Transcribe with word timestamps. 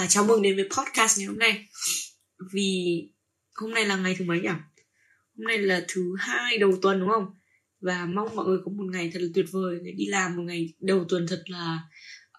và 0.00 0.06
chào 0.06 0.24
mừng 0.24 0.42
đến 0.42 0.56
với 0.56 0.64
podcast 0.64 1.18
ngày 1.18 1.26
hôm 1.26 1.38
nay 1.38 1.68
Vì 2.52 3.02
hôm 3.54 3.70
nay 3.70 3.86
là 3.86 3.96
ngày 3.96 4.16
thứ 4.18 4.24
mấy 4.24 4.40
nhỉ? 4.40 4.48
Hôm 5.38 5.46
nay 5.48 5.58
là 5.58 5.84
thứ 5.88 6.14
hai 6.18 6.58
đầu 6.58 6.72
tuần 6.82 7.00
đúng 7.00 7.08
không? 7.08 7.26
Và 7.80 8.06
mong 8.06 8.36
mọi 8.36 8.46
người 8.46 8.58
có 8.64 8.72
một 8.72 8.84
ngày 8.92 9.10
thật 9.14 9.20
là 9.22 9.28
tuyệt 9.34 9.46
vời 9.50 9.78
để 9.84 9.92
đi 9.96 10.06
làm 10.06 10.36
một 10.36 10.42
ngày 10.42 10.74
đầu 10.78 11.04
tuần 11.08 11.26
thật 11.28 11.42
là 11.46 11.78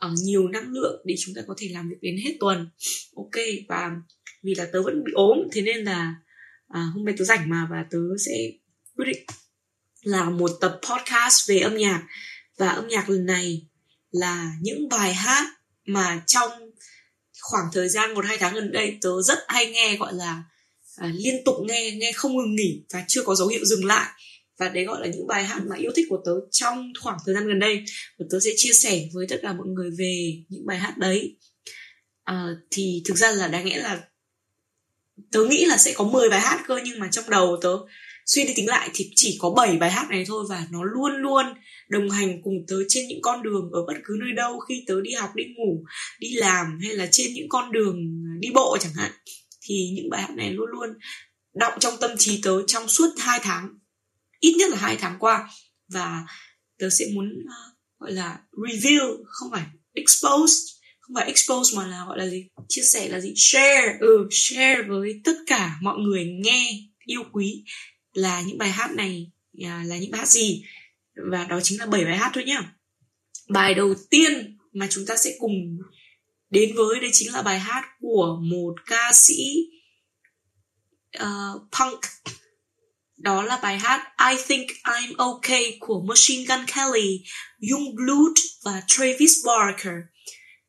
uh, 0.05 0.11
nhiều 0.23 0.47
năng 0.47 0.71
lượng 0.71 1.01
để 1.05 1.15
chúng 1.19 1.35
ta 1.35 1.41
có 1.47 1.55
thể 1.57 1.69
làm 1.71 1.89
việc 1.89 1.97
đến 2.01 2.15
hết 2.25 2.37
tuần 2.39 2.69
Ok 3.15 3.43
và 3.69 3.91
vì 4.43 4.55
là 4.55 4.67
tớ 4.73 4.81
vẫn 4.81 5.03
bị 5.03 5.11
ốm 5.15 5.37
thế 5.51 5.61
nên 5.61 5.77
là 5.77 6.15
uh, 6.67 6.93
hôm 6.93 7.05
nay 7.05 7.15
tớ 7.17 7.25
rảnh 7.25 7.49
mà 7.49 7.67
và 7.71 7.85
tớ 7.91 7.99
sẽ 8.25 8.33
quyết 8.95 9.05
định 9.05 9.25
làm 10.03 10.37
một 10.37 10.51
tập 10.61 10.79
podcast 10.89 11.49
về 11.49 11.59
âm 11.59 11.77
nhạc 11.77 12.03
và 12.57 12.69
âm 12.69 12.87
nhạc 12.87 13.09
lần 13.09 13.25
này 13.25 13.67
là 14.11 14.53
những 14.61 14.89
bài 14.89 15.13
hát 15.13 15.47
mà 15.85 16.23
trong 16.27 16.70
khoảng 17.41 17.65
thời 17.73 17.89
gian 17.89 18.13
một 18.13 18.25
hai 18.25 18.37
tháng 18.37 18.55
gần 18.55 18.71
đây 18.71 18.97
tớ 19.01 19.09
rất 19.21 19.39
hay 19.47 19.65
nghe 19.65 19.97
gọi 19.97 20.13
là 20.13 20.43
à, 20.95 21.11
liên 21.15 21.43
tục 21.45 21.55
nghe 21.67 21.91
nghe 21.91 22.11
không 22.11 22.37
ngừng 22.37 22.55
nghỉ 22.55 22.83
và 22.93 23.03
chưa 23.07 23.23
có 23.23 23.35
dấu 23.35 23.47
hiệu 23.47 23.65
dừng 23.65 23.85
lại. 23.85 24.09
Và 24.59 24.69
đấy 24.69 24.85
gọi 24.85 25.01
là 25.01 25.07
những 25.07 25.27
bài 25.27 25.43
hát 25.43 25.61
mà 25.69 25.75
yêu 25.75 25.91
thích 25.95 26.05
của 26.09 26.21
tớ 26.25 26.31
trong 26.51 26.93
khoảng 27.01 27.17
thời 27.25 27.35
gian 27.35 27.47
gần 27.47 27.59
đây. 27.59 27.83
Và 28.19 28.25
tớ 28.29 28.39
sẽ 28.39 28.49
chia 28.55 28.73
sẻ 28.73 29.07
với 29.13 29.25
tất 29.29 29.39
cả 29.41 29.53
mọi 29.53 29.67
người 29.67 29.89
về 29.97 30.33
những 30.49 30.65
bài 30.65 30.79
hát 30.79 30.97
đấy. 30.97 31.37
À, 32.23 32.47
thì 32.71 33.03
thực 33.07 33.17
ra 33.17 33.31
là 33.31 33.47
đáng 33.47 33.65
nghĩa 33.65 33.81
là 33.81 34.01
tớ 35.31 35.43
nghĩ 35.43 35.65
là 35.65 35.77
sẽ 35.77 35.93
có 35.95 36.03
10 36.03 36.29
bài 36.29 36.41
hát 36.41 36.63
cơ 36.67 36.79
nhưng 36.83 36.99
mà 36.99 37.07
trong 37.11 37.29
đầu 37.29 37.57
tớ 37.61 37.77
suy 38.25 38.43
đi 38.43 38.53
tính 38.55 38.67
lại 38.67 38.89
thì 38.93 39.11
chỉ 39.15 39.37
có 39.39 39.49
7 39.49 39.77
bài 39.77 39.91
hát 39.91 40.07
này 40.09 40.23
thôi 40.27 40.45
và 40.49 40.67
nó 40.71 40.83
luôn 40.83 41.11
luôn 41.21 41.45
đồng 41.89 42.09
hành 42.09 42.41
cùng 42.43 42.53
tớ 42.67 42.75
trên 42.87 43.07
những 43.07 43.21
con 43.21 43.43
đường 43.43 43.69
ở 43.71 43.85
bất 43.87 43.93
cứ 44.03 44.17
nơi 44.19 44.31
đâu. 44.35 44.59
Khi 44.59 44.83
tớ 44.87 44.95
đi 45.01 45.13
học 45.13 45.29
đi 45.35 45.43
ngủ 45.57 45.83
đi 46.19 46.33
làm 46.33 46.79
hay 46.83 46.95
là 46.95 47.07
trên 47.11 47.33
những 47.33 47.49
con 47.49 47.71
đường 47.71 47.95
đi 48.39 48.49
bộ 48.53 48.77
chẳng 48.81 48.93
hạn 48.93 49.11
thì 49.61 49.89
những 49.95 50.09
bài 50.09 50.21
hát 50.21 50.35
này 50.35 50.51
luôn 50.51 50.69
luôn 50.71 50.89
động 51.53 51.73
trong 51.79 51.93
tâm 52.01 52.11
trí 52.17 52.41
tớ 52.43 52.51
trong 52.67 52.87
suốt 52.87 53.09
hai 53.17 53.39
tháng 53.43 53.69
ít 54.39 54.53
nhất 54.57 54.69
là 54.69 54.77
hai 54.77 54.97
tháng 54.99 55.15
qua. 55.19 55.49
Và 55.93 56.25
tớ 56.79 56.89
sẽ 56.89 57.05
muốn 57.13 57.25
uh, 57.25 57.99
gọi 57.99 58.11
là 58.11 58.39
review 58.51 59.23
không 59.25 59.51
phải 59.51 59.65
expose 59.93 60.53
không 61.11 61.15
phải 61.15 61.27
expose 61.27 61.77
mà 61.77 61.87
là 61.87 62.05
gọi 62.07 62.17
là 62.17 62.27
gì? 62.27 62.47
Chia 62.67 62.81
sẻ 62.81 63.09
là 63.09 63.19
gì? 63.19 63.33
Share. 63.35 63.97
Ừ 63.99 64.27
share 64.31 64.81
với 64.87 65.21
tất 65.23 65.35
cả 65.47 65.75
mọi 65.81 65.97
người 65.99 66.25
nghe 66.43 66.71
yêu 67.05 67.23
quý 67.31 67.63
là 68.13 68.41
những 68.41 68.57
bài 68.57 68.69
hát 68.71 68.91
này 68.91 69.31
à, 69.63 69.83
là 69.85 69.97
những 69.97 70.11
bài 70.11 70.19
hát 70.19 70.27
gì? 70.27 70.63
Và 71.31 71.43
đó 71.43 71.59
chính 71.63 71.79
là 71.79 71.85
7 71.85 72.05
bài 72.05 72.17
hát 72.17 72.31
thôi 72.33 72.43
nhá. 72.43 72.73
Bài 73.49 73.73
đầu 73.73 73.93
tiên 74.09 74.57
mà 74.73 74.87
chúng 74.89 75.05
ta 75.05 75.15
sẽ 75.17 75.35
cùng 75.39 75.77
đến 76.49 76.75
với 76.75 76.99
đây 76.99 77.09
chính 77.13 77.33
là 77.33 77.41
bài 77.41 77.59
hát 77.59 77.83
của 77.99 78.39
một 78.41 78.75
ca 78.85 79.11
sĩ 79.13 79.67
uh, 81.17 81.61
punk. 81.79 81.99
Đó 83.17 83.43
là 83.43 83.59
bài 83.63 83.79
hát 83.79 84.13
I 84.31 84.43
Think 84.47 84.67
I'm 84.83 85.13
Okay 85.17 85.77
của 85.79 86.01
Machine 86.07 86.43
Gun 86.43 86.65
Kelly, 86.67 87.23
Youngblood 87.71 88.37
và 88.63 88.83
Travis 88.87 89.45
Barker. 89.45 89.95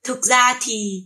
Thực 0.02 0.24
ra 0.24 0.58
thì 0.60 1.04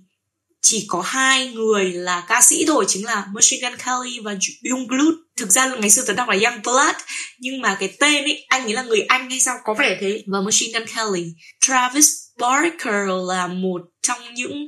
chỉ 0.62 0.84
có 0.89 1.03
hai 1.03 1.48
người 1.48 1.93
là 1.93 2.25
ca 2.28 2.41
sĩ 2.41 2.65
thôi 2.67 2.84
chính 2.89 3.05
là 3.05 3.27
Machine 3.34 3.69
Gun 3.69 3.78
Kelly 3.78 4.21
và 4.21 4.39
Youngblood 4.71 5.15
thực 5.36 5.50
ra 5.50 5.66
là 5.66 5.76
ngày 5.76 5.91
xưa 5.91 6.02
tớ 6.06 6.12
đọc 6.12 6.28
là 6.28 6.34
young 6.34 6.62
blood 6.62 6.97
nhưng 7.38 7.60
mà 7.60 7.76
cái 7.80 7.97
tên 8.00 8.24
ấy 8.24 8.47
anh 8.48 8.62
ấy 8.62 8.72
là 8.72 8.82
người 8.82 9.00
Anh 9.00 9.30
hay 9.30 9.41
sao 9.41 9.56
có 9.64 9.74
vẻ 9.74 9.97
thế. 10.00 10.24
Và 10.26 10.41
Machine 10.41 10.78
Gun 10.78 10.88
Kelly. 10.88 11.32
Travis 11.60 12.06
Barker 12.38 13.08
là 13.28 13.47
một 13.47 13.82
trong 14.02 14.34
những 14.34 14.66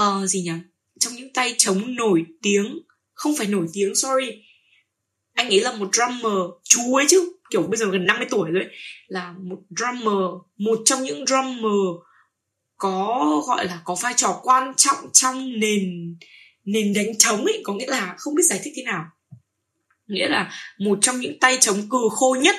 uh, 0.00 0.28
gì 0.28 0.40
nhỉ? 0.42 0.52
Trong 1.00 1.14
những 1.14 1.32
tay 1.32 1.54
trống 1.58 1.94
nổi 1.94 2.24
tiếng. 2.42 2.78
Không 3.14 3.36
phải 3.36 3.46
nổi 3.46 3.66
tiếng 3.72 3.94
sorry. 3.94 4.26
Anh 5.34 5.48
ấy 5.48 5.60
là 5.60 5.72
một 5.72 5.88
drummer 5.92 6.38
chú 6.64 6.94
ấy 6.94 7.06
chứ. 7.08 7.32
Kiểu 7.50 7.62
bây 7.62 7.76
giờ 7.76 7.86
gần 7.86 8.06
50 8.06 8.26
tuổi 8.30 8.50
rồi 8.50 8.62
ấy. 8.62 8.72
là 9.08 9.34
một 9.38 9.58
drummer 9.76 10.42
một 10.56 10.78
trong 10.84 11.02
những 11.02 11.26
drummer 11.26 11.80
có 12.76 13.42
gọi 13.46 13.66
là 13.66 13.80
có 13.84 13.96
vai 14.02 14.14
trò 14.16 14.40
quan 14.42 14.72
trọng 14.76 15.12
trong 15.12 15.60
nền 15.60 16.16
nền 16.64 16.92
đánh 16.92 17.18
trống 17.18 17.44
ấy. 17.44 17.62
Có 17.64 17.74
nghĩa 17.74 17.86
là 17.86 18.14
không 18.18 18.34
biết 18.34 18.42
giải 18.48 18.60
thích 18.64 18.72
thế 18.76 18.82
nào 18.82 19.04
nghĩa 20.10 20.28
là 20.28 20.50
một 20.78 20.98
trong 21.00 21.20
những 21.20 21.38
tay 21.40 21.58
chống 21.60 21.88
cừ 21.90 21.98
khô 22.10 22.36
nhất 22.42 22.56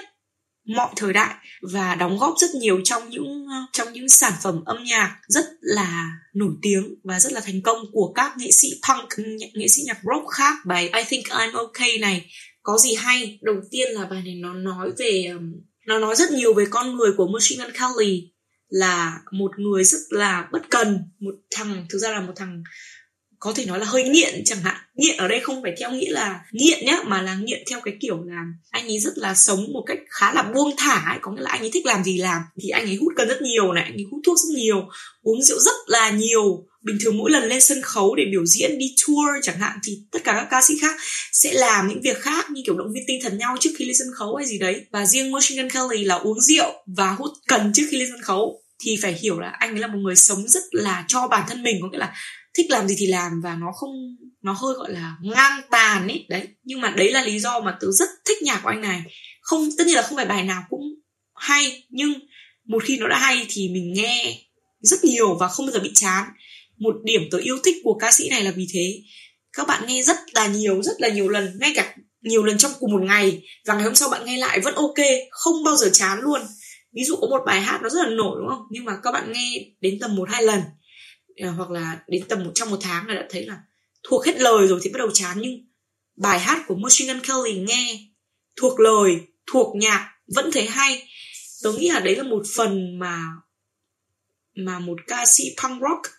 mọi 0.76 0.90
thời 0.96 1.14
đại 1.14 1.36
và 1.62 1.96
đóng 1.96 2.18
góp 2.18 2.34
rất 2.38 2.48
nhiều 2.56 2.82
trong 2.84 3.10
những 3.10 3.46
ờ, 3.50 3.56
trong 3.74 3.94
những 3.94 4.10
sản 4.10 4.34
phẩm 4.44 4.64
âm 4.66 4.84
nhạc 4.84 5.18
rất 5.28 5.46
là 5.62 6.12
nổi 6.34 6.52
tiếng 6.62 6.96
và 7.04 7.20
rất 7.20 7.34
là 7.34 7.42
thành 7.42 7.62
công 7.62 7.78
của 7.92 8.14
các 8.16 8.38
nghệ 8.38 8.52
sĩ 8.52 8.68
punk 8.90 9.10
ừ, 9.18 9.24
nghệ 9.54 9.68
sĩ 9.68 9.82
nhạc 9.86 9.98
rock 10.04 10.28
khác. 10.28 10.54
Bài 10.66 10.84
I 10.84 11.04
Think 11.10 11.26
I'm 11.26 11.54
Okay 11.54 11.98
này 11.98 12.32
có 12.64 12.78
gì 12.78 12.94
hay? 12.96 13.40
Đầu 13.42 13.56
tiên 13.72 13.92
là 13.92 14.06
bài 14.06 14.22
này 14.26 14.36
nó 14.36 14.54
nói 14.54 14.92
về 14.98 15.34
nó 15.88 16.00
nói 16.00 16.16
rất 16.16 16.32
nhiều 16.32 16.54
về 16.54 16.66
con 16.70 16.96
người 16.96 17.12
của 17.18 17.28
Machine 17.28 17.66
Gun 17.66 17.74
Kelly 17.74 18.32
là 18.70 19.20
một 19.32 19.60
người 19.60 19.84
rất 19.84 20.00
là 20.10 20.48
bất 20.52 20.62
cần, 20.70 21.00
một 21.20 21.36
thằng, 21.52 21.86
thực 21.90 21.98
ra 22.00 22.12
là 22.12 22.22
một 22.22 22.34
thằng 22.36 22.64
có 23.42 23.54
thể 23.56 23.66
nói 23.66 23.80
là 23.80 23.86
hơi 23.86 24.04
nghiện 24.04 24.42
chẳng 24.46 24.62
hạn. 24.64 24.76
Nghiện 24.96 25.18
ở 25.18 25.28
đây 25.28 25.40
không 25.40 25.62
phải 25.64 25.74
theo 25.80 25.92
nghĩa 25.92 26.12
là 26.12 26.40
nghiện 26.52 26.86
nhá, 26.86 26.98
mà 27.06 27.22
là 27.22 27.36
nghiện 27.36 27.64
theo 27.70 27.82
cái 27.82 27.94
kiểu 28.02 28.24
là 28.24 28.42
anh 28.70 28.88
ấy 28.88 29.00
rất 29.00 29.18
là 29.18 29.36
sống 29.36 29.74
một 29.74 29.84
cách 29.88 29.98
khá 30.10 30.34
là 30.34 30.44
buông 30.44 30.74
thả 30.78 31.12
ấy. 31.12 31.18
có 31.22 31.32
nghĩa 31.32 31.42
là 31.42 31.50
anh 31.50 31.62
ấy 31.62 31.70
thích 31.74 31.86
làm 31.86 32.04
gì 32.04 32.18
làm 32.18 32.42
thì 32.62 32.70
anh 32.70 32.86
ấy 32.86 32.96
hút 33.02 33.14
cân 33.16 33.28
rất 33.28 33.42
nhiều 33.42 33.74
này, 33.74 33.84
anh 33.84 33.94
ấy 33.94 34.06
hút 34.12 34.22
thuốc 34.26 34.38
rất 34.38 34.56
nhiều, 34.56 34.90
uống 35.22 35.44
rượu 35.44 35.60
rất 35.60 35.76
là 35.88 36.10
nhiều. 36.10 36.66
Bình 36.82 36.98
thường 37.02 37.18
mỗi 37.18 37.32
lần 37.32 37.44
lên 37.44 37.62
sân 37.62 37.82
khấu 37.82 38.16
để 38.16 38.24
biểu 38.32 38.46
diễn, 38.46 38.78
đi 38.78 38.96
tour 39.08 39.30
chẳng 39.42 39.60
hạn 39.60 39.80
thì 39.84 40.00
tất 40.12 40.20
cả 40.24 40.34
các 40.34 40.48
ca 40.52 40.62
sĩ 40.62 40.74
khác 40.82 40.96
sẽ 41.32 41.54
làm 41.54 41.88
những 41.88 42.02
việc 42.02 42.18
khác 42.20 42.52
như 42.52 42.62
kiểu 42.66 42.78
động 42.78 42.94
viên 42.94 43.04
tinh 43.08 43.20
thần 43.24 43.38
nhau 43.38 43.56
trước 43.60 43.70
khi 43.78 43.86
lên 43.86 43.96
sân 44.00 44.08
khấu 44.16 44.36
hay 44.36 44.48
gì 44.48 44.60
đấy. 44.60 44.86
Và 44.92 45.06
riêng 45.06 45.32
Machine 45.32 45.62
Gun 45.62 45.70
Kelly 45.70 46.04
là 46.04 46.16
uống 46.16 46.42
rượu 46.42 46.72
và 46.98 47.12
hút 47.12 47.32
cần 47.48 47.72
trước 47.74 47.84
khi 47.90 47.98
lên 47.98 48.08
sân 48.12 48.22
khấu 48.22 48.62
thì 48.84 48.98
phải 49.02 49.14
hiểu 49.22 49.40
là 49.40 49.50
anh 49.60 49.76
ấy 49.76 49.80
là 49.80 49.88
một 49.88 50.00
người 50.04 50.16
sống 50.16 50.48
rất 50.48 50.64
là 50.72 51.06
cho 51.08 51.28
bản 51.28 51.44
thân 51.50 51.64
mình. 51.64 51.78
Có 51.82 51.90
nghĩa 51.92 51.98
là 51.98 52.14
thích 52.54 52.66
làm 52.70 52.88
gì 52.88 52.96
thì 52.98 53.08
làm 53.08 53.42
và 53.44 53.56
nó 53.56 53.72
không, 53.72 53.92
nó 54.42 54.54
hơi 54.54 54.74
gọi 54.74 54.92
là 54.92 55.16
ngang 55.22 55.62
tàn 55.72 56.08
ấy 56.08 56.26
đấy, 56.30 56.48
nhưng 56.64 56.82
mà 56.82 56.90
đấy 56.98 57.12
là 57.12 57.24
lý 57.24 57.40
do 57.40 57.60
mà 57.60 57.78
tớ 57.82 57.88
rất 57.92 58.10
thích 58.26 58.38
nhạc 58.42 58.60
của 58.64 58.70
anh 58.70 58.82
này. 58.82 59.02
Không, 59.42 59.70
tất 59.78 59.88
nhiên 59.88 59.96
là 59.96 60.02
không 60.02 60.16
phải 60.16 60.26
bài 60.26 60.44
nào 60.44 60.64
cũng 60.70 60.82
hay, 61.36 61.84
nhưng 61.90 62.14
một 62.66 62.84
khi 62.84 62.98
nó 62.98 63.08
đã 63.08 63.18
hay 63.18 63.46
thì 63.50 63.70
mình 63.70 63.94
nghe 63.94 64.38
rất 64.80 65.04
nhiều 65.04 65.38
và 65.40 65.48
không 65.48 65.66
bao 65.66 65.74
giờ 65.74 65.80
bị 65.80 65.92
chán. 65.96 66.26
Một 66.78 66.96
điểm 67.04 67.22
tớ 67.32 67.38
yêu 67.38 67.58
thích 67.64 67.76
của 67.84 67.98
ca 68.00 68.12
sĩ 68.12 68.30
này 68.30 68.44
là 68.44 68.52
vì 68.52 68.68
thế. 68.74 69.02
Các 69.54 69.68
bạn 69.68 69.88
nghe 69.88 70.04
rất 70.04 70.18
là 70.34 70.48
nhiều, 70.48 70.84
rất 70.84 71.02
là 71.02 71.10
nhiều 71.10 71.30
lần, 71.30 71.58
ngay 71.60 71.74
cả 71.76 71.96
nhiều 72.22 72.44
lần 72.44 72.58
trong 72.58 72.72
cùng 72.80 72.92
một 72.92 73.02
ngày 73.02 73.42
và 73.66 73.74
ngày 73.74 73.84
hôm 73.84 73.96
sau 73.96 74.10
bạn 74.10 74.26
nghe 74.26 74.38
lại 74.38 74.60
vẫn 74.60 74.76
ok, 74.76 75.06
không 75.30 75.64
bao 75.64 75.76
giờ 75.76 75.90
chán 75.94 76.20
luôn. 76.22 76.42
Ví 76.94 77.04
dụ 77.04 77.16
có 77.22 77.28
một 77.28 77.42
bài 77.46 77.62
hát 77.62 77.80
nó 77.82 77.90
rất 77.90 78.04
là 78.04 78.10
nổi, 78.10 78.38
đúng 78.40 78.50
không? 78.50 78.66
Nhưng 78.72 78.86
mà 78.86 78.98
các 79.04 79.12
bạn 79.12 79.32
nghe 79.32 79.66
đến 79.82 80.00
tầm 80.00 80.16
một 80.16 80.30
hai 80.30 80.44
lần 80.44 80.62
Ờ, 81.38 81.52
hoặc 81.52 81.72
là 81.72 82.00
đến 82.08 82.24
tầm 82.30 82.44
một, 82.44 82.52
trong 82.56 82.70
một 82.70 82.78
tháng 82.82 83.08
là 83.08 83.14
đã 83.14 83.28
thấy 83.30 83.46
là 83.46 83.60
thuộc 84.04 84.26
hết 84.26 84.42
lời 84.42 84.68
rồi 84.68 84.80
thì 84.84 84.90
bắt 84.90 84.98
đầu 84.98 85.10
chán. 85.14 85.38
Nhưng 85.42 85.66
bài 86.16 86.40
hát 86.40 86.64
của 86.68 86.76
Machine 86.76 87.14
Gun 87.14 87.24
Kelly 87.24 87.60
nghe 87.60 88.00
thuộc 88.56 88.80
lời, 88.80 89.20
thuộc 89.52 89.76
nhạc 89.76 90.14
vẫn 90.36 90.52
thấy 90.54 90.66
hay. 90.66 91.08
Tớ 91.64 91.72
nghĩ 91.72 91.90
là 91.90 92.00
đấy 92.00 92.16
là 92.16 92.24
một 92.24 92.44
phần 92.56 93.00
mà 93.00 93.24
mà 94.56 94.80
một 94.80 94.98
ca 95.08 95.26
sĩ 95.26 95.44
punk 95.64 95.82
rock, 95.82 96.16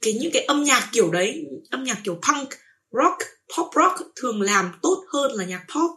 cái 0.00 0.12
những 0.12 0.32
cái 0.32 0.44
âm 0.44 0.64
nhạc 0.64 0.88
kiểu 0.92 1.10
đấy, 1.10 1.44
âm 1.70 1.84
nhạc 1.84 2.00
kiểu 2.04 2.14
punk 2.14 2.48
rock, 2.90 3.18
pop 3.56 3.74
rock 3.74 4.12
thường 4.16 4.40
làm 4.40 4.72
tốt 4.82 5.04
hơn 5.12 5.32
là 5.32 5.44
nhạc 5.44 5.64
pop, 5.74 5.90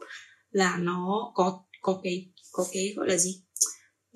là 0.52 0.78
nó 0.78 1.32
có 1.34 1.64
có 1.82 2.00
cái 2.04 2.26
có 2.52 2.66
cái 2.74 2.94
gọi 2.96 3.08
là 3.10 3.18
gì? 3.18 3.42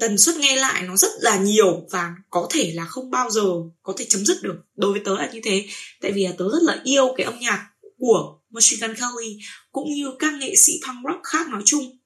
Tần 0.01 0.17
suất 0.17 0.35
nghe 0.35 0.55
lại 0.55 0.81
nó 0.81 0.95
rất 0.95 1.11
là 1.19 1.37
nhiều 1.37 1.87
và 1.91 2.13
có 2.29 2.47
thể 2.49 2.71
là 2.75 2.85
không 2.85 3.11
bao 3.11 3.29
giờ 3.29 3.43
có 3.83 3.93
thể 3.97 4.05
chấm 4.09 4.25
dứt 4.25 4.43
được. 4.43 4.55
Đối 4.75 4.91
với 4.91 5.01
tớ 5.05 5.15
là 5.17 5.29
như 5.33 5.39
thế. 5.43 5.67
Tại 6.01 6.11
vì 6.11 6.27
là 6.27 6.31
tớ 6.37 6.45
rất 6.51 6.61
là 6.61 6.81
yêu 6.83 7.13
cái 7.17 7.25
âm 7.25 7.39
nhạc 7.39 7.69
của 7.97 8.39
Machine 8.49 8.87
Gun 8.87 8.95
Kelly 8.95 9.37
cũng 9.71 9.93
như 9.93 10.11
các 10.19 10.33
nghệ 10.33 10.55
sĩ 10.55 10.73
punk 10.87 10.97
rock 11.07 11.23
khác 11.23 11.49
nói 11.49 11.61
chung. 11.65 11.99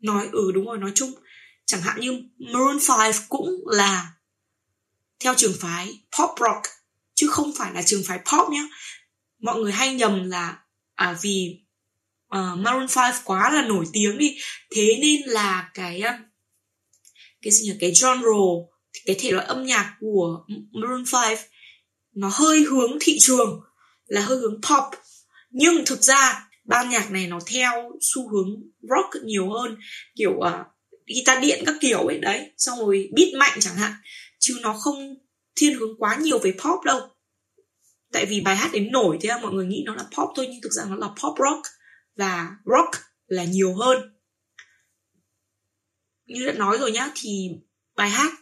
Nói 0.00 0.28
ừ 0.32 0.52
đúng 0.54 0.66
rồi 0.66 0.78
nói 0.78 0.92
chung. 0.94 1.12
Chẳng 1.66 1.80
hạn 1.80 2.00
như 2.00 2.22
Maroon 2.38 2.78
5 2.88 3.12
cũng 3.28 3.50
là 3.66 4.12
theo 5.20 5.34
trường 5.36 5.54
phái 5.60 6.00
pop 6.18 6.30
rock 6.40 6.62
chứ 7.14 7.28
không 7.28 7.52
phải 7.58 7.74
là 7.74 7.82
trường 7.82 8.02
phái 8.06 8.18
pop 8.18 8.50
nhé 8.50 8.68
mọi 9.38 9.60
người 9.60 9.72
hay 9.72 9.94
nhầm 9.94 10.30
là 10.30 10.58
à, 10.94 11.16
vì 11.22 11.60
uh, 12.36 12.58
Maroon 12.58 12.86
5 12.96 13.14
quá 13.24 13.50
là 13.50 13.62
nổi 13.62 13.84
tiếng 13.92 14.18
đi. 14.18 14.36
Thế 14.76 14.98
nên 15.02 15.20
là 15.26 15.70
cái 15.74 16.02
cái 17.42 17.52
gì 17.52 17.64
nhỉ? 17.64 17.76
Cái 17.80 17.92
genre 18.02 18.30
cái 19.06 19.16
thể 19.18 19.30
loại 19.30 19.46
âm 19.46 19.66
nhạc 19.66 19.96
của 20.00 20.44
Maroon 20.72 21.04
5 21.12 21.38
nó 22.14 22.30
hơi 22.32 22.60
hướng 22.60 22.98
thị 23.00 23.18
trường 23.20 23.60
là 24.06 24.20
hơi 24.20 24.38
hướng 24.38 24.60
pop. 24.62 25.00
Nhưng 25.50 25.84
thực 25.86 26.02
ra 26.02 26.48
ban 26.64 26.90
nhạc 26.90 27.10
này 27.10 27.26
nó 27.26 27.38
theo 27.46 27.90
xu 28.00 28.30
hướng 28.30 28.48
rock 28.80 29.24
nhiều 29.24 29.50
hơn 29.50 29.76
kiểu 30.16 30.30
uh, 30.30 30.66
guitar 31.06 31.42
điện 31.42 31.62
các 31.66 31.74
kiểu 31.80 32.06
ấy 32.06 32.18
đấy. 32.18 32.52
Xong 32.56 32.78
rồi 32.78 33.08
beat 33.16 33.28
mạnh 33.34 33.58
chẳng 33.60 33.76
hạn 33.76 33.92
chứ 34.38 34.58
nó 34.62 34.76
không 34.80 35.14
thiên 35.56 35.78
hướng 35.78 35.98
quá 35.98 36.16
nhiều 36.20 36.38
về 36.38 36.52
pop 36.52 36.84
đâu. 36.84 37.00
Tại 38.12 38.26
vì 38.26 38.40
bài 38.40 38.56
hát 38.56 38.70
đến 38.72 38.92
nổi 38.92 39.18
thế 39.20 39.30
mọi 39.42 39.52
người 39.52 39.66
nghĩ 39.66 39.82
nó 39.86 39.94
là 39.94 40.02
pop 40.02 40.28
thôi 40.36 40.46
nhưng 40.50 40.60
thực 40.62 40.72
ra 40.72 40.84
nó 40.88 40.96
là 40.96 41.08
pop 41.08 41.38
rock. 41.38 41.62
Và 42.16 42.48
rock 42.64 43.04
là 43.26 43.44
nhiều 43.44 43.74
hơn 43.74 44.19
như 46.34 46.46
đã 46.46 46.52
nói 46.52 46.78
rồi 46.78 46.92
nhá 46.92 47.10
thì 47.14 47.50
bài 47.96 48.10
hát 48.10 48.32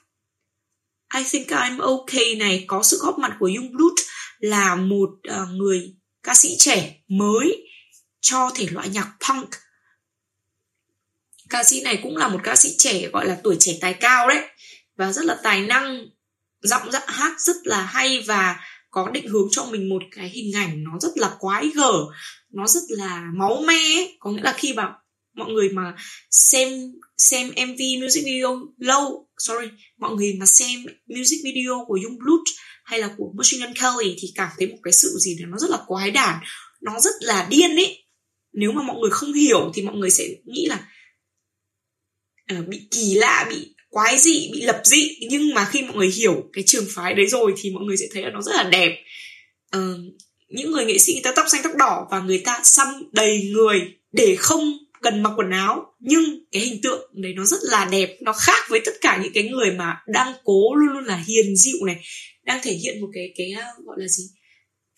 I 1.15 1.25
think 1.31 1.49
I'm 1.49 1.81
okay 1.81 2.35
này 2.35 2.65
có 2.67 2.83
sự 2.83 2.99
góp 3.01 3.19
mặt 3.19 3.37
của 3.41 3.51
Young 3.57 3.95
là 4.39 4.75
một 4.75 5.11
uh, 5.11 5.49
người 5.51 5.95
ca 6.23 6.35
sĩ 6.35 6.57
trẻ 6.59 6.95
mới 7.09 7.69
cho 8.21 8.51
thể 8.55 8.67
loại 8.71 8.89
nhạc 8.89 9.13
punk. 9.29 9.49
Ca 11.51 11.65
sĩ 11.65 11.83
này 11.83 12.01
cũng 12.03 12.17
là 12.17 12.29
một 12.29 12.41
ca 12.45 12.57
sĩ 12.57 12.75
trẻ 12.79 13.09
gọi 13.09 13.27
là 13.27 13.39
tuổi 13.45 13.57
trẻ 13.61 13.73
tài 13.81 13.95
cao 13.95 14.29
đấy 14.29 14.45
và 14.97 15.13
rất 15.13 15.25
là 15.25 15.41
tài 15.43 15.61
năng 15.61 16.07
giọng 16.63 16.93
giọng 16.93 17.03
hát 17.07 17.41
rất 17.41 17.57
là 17.65 17.83
hay 17.83 18.25
và 18.27 18.61
có 18.91 19.11
định 19.11 19.29
hướng 19.29 19.49
cho 19.51 19.65
mình 19.65 19.89
một 19.89 20.03
cái 20.11 20.29
hình 20.29 20.57
ảnh 20.57 20.85
nó 20.85 20.99
rất 21.01 21.13
là 21.17 21.37
quái 21.39 21.71
gở 21.75 22.07
nó 22.51 22.67
rất 22.67 22.83
là 22.89 23.23
máu 23.35 23.63
me 23.67 24.07
có 24.19 24.31
nghĩa 24.31 24.43
là 24.43 24.53
khi 24.53 24.73
mà 24.73 24.93
mọi 25.39 25.53
người 25.53 25.69
mà 25.69 25.95
xem 26.31 26.69
xem 27.17 27.49
MV 27.49 27.81
music 28.03 28.25
video 28.25 28.61
lâu 28.79 29.29
sorry 29.39 29.69
mọi 29.99 30.15
người 30.15 30.35
mà 30.41 30.47
xem 30.47 30.81
music 31.07 31.41
video 31.45 31.85
của 31.87 31.99
Young 32.05 32.19
Blood 32.19 32.49
hay 32.85 33.01
là 33.01 33.11
của 33.17 33.33
Machine 33.37 33.67
Gun 33.67 33.75
Kelly 33.75 34.17
thì 34.21 34.29
cảm 34.35 34.49
thấy 34.59 34.69
một 34.69 34.79
cái 34.83 34.93
sự 34.93 35.09
gì 35.21 35.37
đó 35.41 35.47
nó 35.51 35.59
rất 35.59 35.71
là 35.71 35.79
quái 35.87 36.11
đản 36.11 36.41
nó 36.81 37.01
rất 37.01 37.15
là 37.21 37.47
điên 37.51 37.77
ấy. 37.77 38.05
Nếu 38.53 38.73
mà 38.73 38.83
mọi 38.83 38.97
người 39.01 39.11
không 39.11 39.33
hiểu 39.33 39.73
thì 39.75 39.83
mọi 39.83 39.97
người 39.97 40.11
sẽ 40.11 40.29
nghĩ 40.45 40.67
là 40.67 40.89
uh, 42.59 42.69
bị 42.69 42.89
kỳ 42.91 43.15
lạ 43.15 43.47
bị 43.51 43.75
quái 43.89 44.19
dị 44.19 44.51
bị 44.53 44.63
lập 44.63 44.81
dị. 44.85 45.19
Nhưng 45.31 45.55
mà 45.55 45.65
khi 45.65 45.83
mọi 45.83 45.97
người 45.97 46.11
hiểu 46.11 46.51
cái 46.53 46.65
trường 46.67 46.87
phái 46.89 47.15
đấy 47.15 47.27
rồi 47.27 47.55
thì 47.57 47.71
mọi 47.71 47.85
người 47.85 47.97
sẽ 47.97 48.07
thấy 48.13 48.23
là 48.23 48.31
nó 48.31 48.43
rất 48.43 48.53
là 48.55 48.63
đẹp. 48.63 49.05
Uh, 49.77 50.01
những 50.49 50.73
người 50.73 50.85
nghệ 50.85 50.99
sĩ 50.99 51.13
người 51.13 51.23
ta 51.23 51.33
tóc 51.37 51.47
xanh 51.49 51.63
tóc 51.63 51.73
đỏ 51.77 52.07
và 52.11 52.21
người 52.21 52.39
ta 52.39 52.61
xăm 52.65 52.89
đầy 53.13 53.51
người 53.53 53.81
để 54.13 54.37
không 54.39 54.73
cần 55.03 55.23
mặc 55.23 55.33
quần 55.37 55.51
áo, 55.51 55.87
nhưng 56.01 56.25
cái 56.53 56.63
hình 56.63 56.81
tượng 56.83 57.11
đấy 57.15 57.33
nó 57.37 57.45
rất 57.45 57.61
là 57.63 57.85
đẹp, 57.85 58.17
nó 58.21 58.33
khác 58.33 58.65
với 58.69 58.81
tất 58.85 58.93
cả 59.01 59.21
những 59.23 59.33
cái 59.33 59.45
người 59.45 59.71
mà 59.71 59.97
đang 60.13 60.33
cố 60.45 60.75
luôn 60.75 60.89
luôn 60.95 61.05
là 61.05 61.17
hiền 61.27 61.57
dịu 61.57 61.77
này, 61.87 61.97
đang 62.45 62.61
thể 62.63 62.73
hiện 62.73 63.01
một 63.01 63.09
cái 63.15 63.33
cái 63.37 63.51
ờ, 63.51 63.65
gọi 63.85 63.97
là 64.01 64.09
gì? 64.09 64.25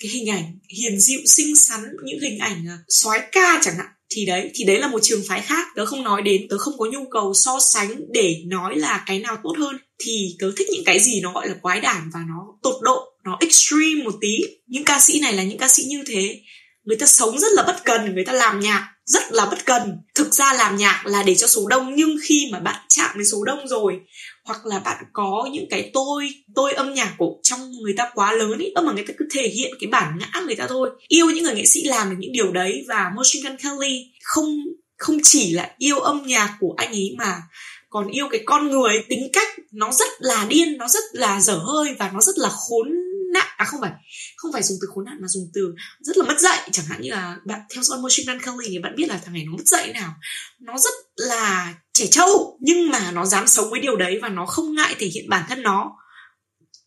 Cái 0.03 0.11
hình 0.11 0.31
ảnh 0.31 0.59
hiền 0.79 1.01
dịu, 1.01 1.21
xinh 1.27 1.57
xắn, 1.57 1.81
những 2.05 2.21
hình 2.21 2.39
ảnh 2.39 2.65
ờ, 2.69 2.75
soái 2.89 3.21
ca 3.33 3.61
chẳng 3.63 3.77
hạn. 3.77 3.87
Thì 4.15 4.27
đấy 4.27 4.51
thì 4.55 4.65
đấy 4.65 4.79
là 4.79 4.89
một 4.89 4.99
trường 5.03 5.23
phái 5.29 5.41
khác, 5.41 5.67
tớ 5.77 5.87
không 5.87 6.03
nói 6.03 6.23
đến, 6.23 6.47
tớ 6.51 6.59
không 6.59 6.79
có 6.79 6.87
nhu 6.93 7.05
cầu 7.11 7.35
so 7.35 7.59
sánh 7.73 7.95
để 8.13 8.37
nói 8.47 8.77
là 8.77 9.05
cái 9.07 9.19
nào 9.19 9.37
tốt 9.43 9.55
hơn. 9.59 9.77
Thì 10.05 10.37
tớ 10.39 10.53
thích 10.57 10.69
những 10.71 10.85
cái 10.85 11.01
gì 11.01 11.21
nó 11.21 11.33
gọi 11.33 11.49
là 11.49 11.55
quái 11.63 11.81
đản 11.81 12.11
và 12.15 12.21
nó 12.29 12.59
tột 12.63 12.75
độ, 12.83 13.05
nó 13.25 13.39
extreme 13.41 14.03
một 14.05 14.15
tí. 14.21 14.39
Những 14.67 14.85
ca 14.85 15.01
sĩ 15.01 15.21
này 15.21 15.33
là 15.33 15.43
những 15.43 15.59
ca 15.59 15.69
sĩ 15.69 15.83
như 15.83 16.03
thế 16.07 16.41
người 16.85 16.97
ta 16.97 17.07
sống 17.07 17.39
rất 17.39 17.53
là 17.53 17.63
bất 17.63 17.85
cần, 17.85 18.15
người 18.15 18.25
ta 18.25 18.33
làm 18.33 18.61
nhạc 18.61 18.89
rất 19.05 19.33
là 19.33 19.47
bất 19.47 19.67
cần. 19.67 19.97
Thực 20.15 20.35
ra 20.35 20.53
làm 20.53 20.77
nhạc 20.77 21.03
là 21.07 21.23
để 21.23 21.35
cho 21.35 21.47
số 21.47 21.67
đông, 21.69 21.95
nhưng 21.95 22.17
khi 22.23 22.49
mà 22.53 22.61
bạn 22.61 22.81
chạm 22.89 23.11
đến 23.15 23.27
số 23.27 23.45
đông 23.45 23.69
rồi, 23.69 24.01
hoặc 24.45 24.67
là 24.67 24.79
bạn 24.79 25.05
có 25.13 25.49
những 25.53 25.67
cái 25.71 25.91
tôi 25.95 26.29
tôi 26.55 26.73
âm 26.73 26.95
nhạc 26.95 27.15
của 27.19 27.37
trong 27.43 27.71
người 27.83 27.95
ta 27.97 28.11
quá 28.15 28.33
lớn 28.33 28.59
ý 28.59 28.73
mà 28.85 28.93
người 28.93 29.05
ta 29.09 29.15
cứ 29.19 29.25
thể 29.31 29.49
hiện 29.49 29.73
cái 29.81 29.89
bản 29.91 30.19
ngã 30.19 30.41
người 30.47 30.57
ta 30.57 30.67
thôi. 30.67 30.91
Yêu 31.09 31.27
những 31.27 31.45
người 31.45 31.55
nghệ 31.55 31.65
sĩ 31.67 31.85
làm 31.85 32.11
được 32.11 32.17
những 32.19 32.33
điều 32.33 32.53
đấy 32.53 32.85
và 32.89 33.11
Machine 33.17 33.51
Gun 33.51 33.57
Kelly 33.59 34.13
không 34.23 34.57
không 34.97 35.19
chỉ 35.23 35.53
là 35.53 35.71
yêu 35.79 35.99
âm 35.99 36.23
nhạc 36.27 36.57
của 36.61 36.75
anh 36.77 36.93
ấy 36.93 37.15
mà 37.19 37.43
còn 37.89 38.09
yêu 38.09 38.29
cái 38.31 38.41
con 38.45 38.71
người 38.71 39.05
tính 39.09 39.29
cách. 39.33 39.49
Nó 39.73 39.93
rất 39.93 40.09
là 40.19 40.47
điên, 40.49 40.77
nó 40.79 40.89
rất 40.89 41.05
là 41.13 41.41
dở 41.41 41.57
hơi 41.57 41.95
và 41.99 42.11
nó 42.15 42.21
rất 42.21 42.39
là 42.39 42.49
khốn 42.49 42.89
nạn 43.33 43.47
à 43.57 43.65
không 43.65 43.81
phải 43.81 43.93
không 44.37 44.53
phải 44.53 44.63
dùng 44.63 44.79
từ 44.81 44.89
khốn 44.95 45.05
nạn 45.05 45.19
mà 45.21 45.29
dùng 45.29 45.51
từ 45.55 45.75
rất 46.01 46.17
là 46.17 46.25
mất 46.25 46.41
dạy. 46.41 46.69
Chẳng 46.73 46.87
hạn 46.87 47.01
như 47.01 47.11
là 47.11 47.37
bạn 47.47 47.61
theo 47.75 47.83
dõi 47.83 47.99
Machine 48.03 48.39
Kelly 48.39 48.69
thì 48.69 48.79
bạn 48.79 48.95
biết 48.97 49.09
là 49.09 49.21
thằng 49.25 49.35
này 49.35 49.45
nó 49.47 49.53
mất 49.57 49.67
dạy 49.67 49.93
nào. 49.93 50.15
Nó 50.61 50.79
rất 50.79 50.95
là 51.17 51.75
trẻ 51.93 52.07
trâu, 52.11 52.59
nhưng 52.61 52.91
mà 52.91 53.11
nó 53.11 53.27
dám 53.27 53.47
sống 53.47 53.71
với 53.71 53.81
điều 53.81 53.97
đấy 53.97 54.19
và 54.23 54.29
nó 54.29 54.47
không 54.47 54.75
ngại 54.75 54.95
thể 54.99 55.07
hiện 55.07 55.29
bản 55.29 55.45
thân 55.49 55.63
nó 55.63 55.97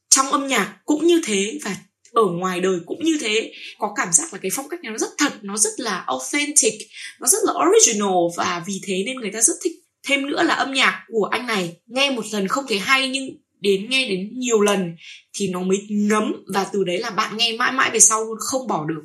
trong 0.09 0.31
âm 0.31 0.47
nhạc 0.47 0.75
cũng 0.85 1.07
như 1.07 1.21
thế 1.25 1.59
và 1.63 1.77
ở 2.11 2.23
ngoài 2.25 2.59
đời 2.59 2.79
cũng 2.85 3.03
như 3.03 3.17
thế. 3.21 3.53
Có 3.79 3.93
cảm 3.95 4.13
giác 4.13 4.33
là 4.33 4.39
cái 4.41 4.51
phong 4.53 4.69
cách 4.69 4.79
này 4.83 4.91
nó 4.91 4.97
rất 4.97 5.09
thật, 5.17 5.33
nó 5.41 5.57
rất 5.57 5.73
là 5.77 6.03
authentic, 6.07 6.73
nó 7.19 7.27
rất 7.27 7.39
là 7.43 7.53
original 7.67 8.13
và 8.37 8.63
vì 8.67 8.81
thế 8.83 9.03
nên 9.05 9.15
người 9.15 9.31
ta 9.33 9.41
rất 9.41 9.53
thích. 9.63 9.73
Thêm 10.07 10.27
nữa 10.27 10.43
là 10.43 10.55
âm 10.55 10.73
nhạc 10.73 11.05
của 11.07 11.25
anh 11.31 11.47
này, 11.47 11.77
nghe 11.85 12.11
một 12.11 12.25
lần 12.31 12.47
không 12.47 12.65
thấy 12.67 12.79
hay 12.79 13.09
nhưng 13.09 13.29
đến 13.63 13.89
nghe 13.89 14.07
đến 14.09 14.31
nhiều 14.33 14.61
lần 14.61 14.95
thì 15.33 15.47
nó 15.47 15.61
mới 15.61 15.87
ngấm 15.89 16.33
và 16.53 16.67
từ 16.73 16.83
đấy 16.83 16.97
là 16.97 17.09
bạn 17.09 17.37
nghe 17.37 17.55
mãi 17.57 17.71
mãi 17.71 17.89
về 17.93 17.99
sau 17.99 18.25
không 18.39 18.67
bỏ 18.67 18.85
được. 18.85 19.03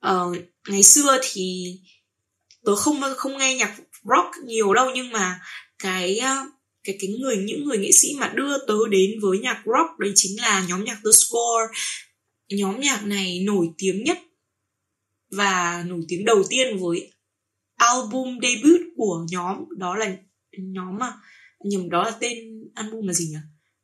Ờ, 0.00 0.32
ngày 0.68 0.82
xưa 0.82 1.18
thì 1.22 1.74
tớ 2.64 2.76
không 2.76 3.00
không 3.16 3.38
nghe 3.38 3.54
nhạc 3.54 3.76
rock 4.04 4.46
nhiều 4.46 4.74
đâu 4.74 4.90
nhưng 4.94 5.10
mà 5.10 5.40
cái 5.78 6.18
ờ, 6.18 6.36
cái 6.84 6.96
cái 7.00 7.10
người 7.20 7.36
những 7.36 7.64
người 7.64 7.78
nghệ 7.78 7.92
sĩ 7.92 8.08
mà 8.18 8.32
đưa 8.34 8.58
tớ 8.66 8.76
đến 8.90 9.10
với 9.22 9.38
nhạc 9.38 9.62
rock 9.66 9.98
đấy 9.98 10.12
chính 10.14 10.40
là 10.40 10.64
nhóm 10.68 10.84
nhạc 10.84 10.98
The 11.04 11.10
Score. 11.12 11.80
Nhóm 12.48 12.80
nhạc 12.80 13.04
này 13.04 13.40
nổi 13.40 13.66
tiếng 13.78 14.04
nhất 14.04 14.18
và 15.30 15.84
nổi 15.86 16.00
tiếng 16.08 16.24
đầu 16.24 16.42
tiên 16.48 16.78
với 16.78 17.12
album 17.76 18.38
debut 18.42 18.80
của 18.96 19.26
nhóm 19.30 19.56
đó 19.76 19.96
là 19.96 20.16
nhóm 20.58 20.98
mà 20.98 21.12
nhầm 21.64 21.90
đó 21.90 22.02
là 22.02 22.10
tên 22.10 22.57
album 22.74 23.06
là 23.06 23.12
gì 23.12 23.26
nhỉ? 23.28 23.38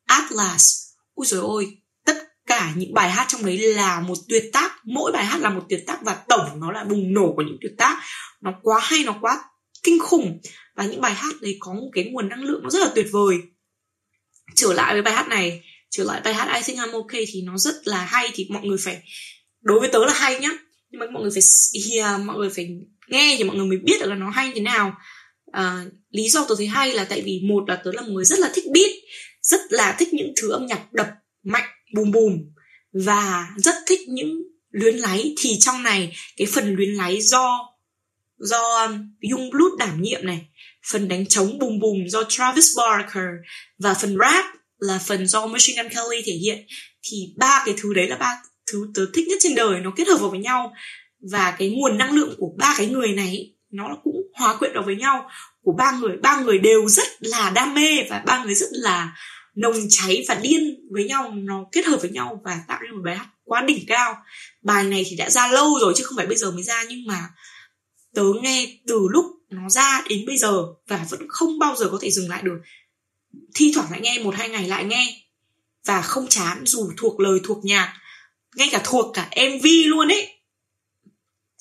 Atlas. 0.07 0.85
Ui 1.15 1.27
rồi 1.27 1.41
ôi, 1.41 1.79
tất 2.05 2.17
cả 2.47 2.73
những 2.77 2.95
bài 2.95 3.11
hát 3.11 3.27
trong 3.29 3.47
đấy 3.47 3.59
là 3.59 4.01
một 4.01 4.15
tuyệt 4.29 4.45
tác. 4.53 4.73
Mỗi 4.85 5.13
bài 5.13 5.25
hát 5.25 5.41
là 5.41 5.51
một 5.51 5.63
tuyệt 5.69 5.85
tác 5.87 5.99
và 6.03 6.15
tổng 6.29 6.61
nó 6.61 6.73
là 6.73 6.85
bùng 6.85 7.15
nổ 7.15 7.33
của 7.37 7.43
những 7.43 7.59
tuyệt 7.61 7.73
tác. 7.79 8.03
Nó 8.41 8.55
quá 8.63 8.81
hay, 8.83 9.05
nó 9.05 9.19
quá 9.21 9.45
kinh 9.83 9.99
khủng. 9.99 10.41
Và 10.77 10.85
những 10.85 11.01
bài 11.01 11.15
hát 11.15 11.35
đấy 11.41 11.57
có 11.61 11.73
một 11.73 11.91
cái 11.93 12.05
nguồn 12.05 12.29
năng 12.29 12.43
lượng 12.43 12.63
nó 12.63 12.71
rất 12.71 12.81
là 12.81 12.91
tuyệt 12.95 13.07
vời. 13.13 13.37
Trở 14.55 14.73
lại 14.73 14.95
với 14.95 15.03
bài 15.03 15.15
hát 15.15 15.29
này, 15.29 15.63
trở 15.91 16.05
lại 16.05 16.21
bài 16.25 16.35
hát 16.35 16.55
I 16.55 16.63
think 16.63 16.79
I'm 16.79 16.93
okay 16.93 17.25
thì 17.29 17.43
nó 17.43 17.59
rất 17.59 17.75
là 17.85 18.05
hay. 18.05 18.31
Thì 18.35 18.47
mọi 18.51 18.63
người 18.67 18.79
phải, 18.81 19.03
đối 19.61 19.81
với 19.81 19.89
tớ 19.89 20.05
là 20.05 20.13
hay 20.13 20.41
nhá. 20.41 20.51
Nhưng 20.91 20.99
mà 21.01 21.07
mọi 21.13 21.23
người 21.23 21.31
phải 21.31 21.43
hear, 21.91 22.21
mọi 22.21 22.37
người 22.37 22.51
phải 22.51 22.69
nghe 23.09 23.35
thì 23.39 23.45
mọi 23.45 23.57
người 23.57 23.67
mới 23.67 23.79
biết 23.79 23.97
được 24.01 24.07
là 24.07 24.15
nó 24.15 24.31
hay 24.31 24.53
thế 24.55 24.61
nào 24.61 24.95
à, 25.55 25.85
lý 26.11 26.29
do 26.29 26.45
tớ 26.49 26.55
thấy 26.59 26.67
hay 26.67 26.95
là 26.95 27.05
tại 27.05 27.23
vì 27.23 27.41
một 27.49 27.69
là 27.69 27.77
tớ 27.77 27.93
là 27.93 28.03
một 28.03 28.09
người 28.13 28.25
rất 28.25 28.39
là 28.39 28.51
thích 28.55 28.65
beat 28.75 28.91
rất 29.43 29.61
là 29.71 29.97
thích 29.99 30.15
những 30.15 30.33
thứ 30.37 30.51
âm 30.51 30.67
nhạc 30.67 30.93
đập 30.93 31.09
mạnh 31.45 31.69
bùm 31.95 32.11
bùm 32.11 32.33
và 32.93 33.49
rất 33.57 33.75
thích 33.87 34.01
những 34.09 34.43
luyến 34.71 34.97
láy. 34.97 35.35
Thì 35.41 35.59
trong 35.61 35.83
này 35.83 36.13
cái 36.37 36.47
phần 36.53 36.75
luyến 36.75 36.91
láy 36.91 37.21
do 37.21 37.59
do 38.39 38.87
um, 38.87 39.51
Blood 39.51 39.79
đảm 39.79 40.03
nhiệm 40.03 40.27
này 40.27 40.47
phần 40.93 41.09
đánh 41.09 41.27
trống 41.27 41.59
bùm 41.59 41.79
bùm 41.79 42.07
do 42.07 42.25
Travis 42.29 42.67
Barker 42.77 43.29
và 43.79 43.95
phần 43.95 44.17
rap 44.21 44.45
là 44.79 44.99
phần 45.07 45.27
do 45.27 45.47
Machine 45.47 45.83
Gun 45.83 45.93
Kelly 45.93 46.23
thể 46.27 46.33
hiện. 46.33 46.67
Thì 47.03 47.35
ba 47.37 47.63
cái 47.67 47.75
thứ 47.79 47.95
đấy 47.95 48.09
là 48.09 48.17
ba 48.17 48.43
thứ 48.73 48.87
tớ 48.95 49.07
thích 49.15 49.29
nhất 49.29 49.39
trên 49.41 49.55
đời 49.55 49.81
nó 49.81 49.93
kết 49.97 50.09
hợp 50.09 50.17
vào 50.21 50.31
với 50.31 50.39
nhau. 50.39 50.73
Và 51.33 51.57
cái 51.59 51.69
nguồn 51.69 51.99
năng 51.99 52.15
lượng 52.15 52.35
của 52.39 52.55
ba 52.59 52.75
cái 52.79 52.87
người 52.87 53.09
này 53.09 53.54
nó 53.75 53.97
cũng 54.05 54.17
hòa 54.35 54.57
quyện 54.57 54.73
vào 54.75 54.83
với 54.83 54.97
nhau. 54.97 55.31
Của 55.63 55.73
ba 55.73 55.93
người 55.93 56.17
ba 56.23 56.41
người 56.41 56.59
đều 56.59 56.89
rất 56.89 57.09
là 57.21 57.51
đam 57.51 57.75
mê 57.75 58.03
và 58.11 58.23
ba 58.27 58.45
người 58.45 58.55
rất 58.55 58.69
là 58.71 59.17
nồng 59.55 59.77
cháy 59.91 60.25
và 60.29 60.35
điên 60.35 60.89
với 60.91 61.05
nhau, 61.05 61.31
nó 61.35 61.65
kết 61.73 61.87
hợp 61.87 61.97
với 62.01 62.11
nhau 62.11 62.41
và 62.45 62.61
tạo 62.69 62.79
nên 62.83 62.91
một 62.97 63.03
bài 63.05 63.17
hát 63.17 63.27
quá 63.45 63.63
đỉnh 63.63 63.85
cao. 63.87 64.17
Bài 64.63 64.85
này 64.85 65.05
thì 65.07 65.17
đã 65.17 65.31
ra 65.31 65.49
lâu 65.49 65.79
rồi 65.81 65.93
chứ 65.97 66.05
không 66.05 66.17
phải 66.17 66.27
bây 66.27 66.37
giờ 66.37 66.51
mới 66.51 66.63
ra, 66.63 66.85
nhưng 66.89 67.07
mà 67.07 67.29
tớ 68.15 68.25
nghe 68.43 68.79
từ 68.87 69.09
lúc 69.11 69.25
nó 69.51 69.69
ra 69.69 70.03
đến 70.09 70.27
bây 70.27 70.37
giờ 70.37 70.63
và 70.89 71.07
vẫn 71.11 71.21
không 71.29 71.59
bao 71.59 71.77
giờ 71.77 71.89
có 71.93 71.99
thể 72.03 72.11
dừng 72.11 72.29
lại 72.29 72.43
được. 72.43 72.59
Thi 73.55 73.73
thoảng 73.75 73.91
lại 73.91 74.01
nghe, 74.01 74.19
một 74.19 74.35
hai 74.35 74.49
ngày 74.49 74.69
lại 74.69 74.85
nghe 74.85 75.21
và 75.87 76.03
không 76.03 76.27
chán, 76.29 76.63
dù 76.67 76.91
thuộc 76.97 77.21
lời, 77.21 77.41
thuộc 77.45 77.65
nhạc, 77.65 77.95
ngay 78.57 78.69
cả 78.73 78.81
thuộc 78.85 79.15
cả 79.15 79.31
mv 79.37 79.67
luôn 79.87 80.09
ấy. 80.09 80.39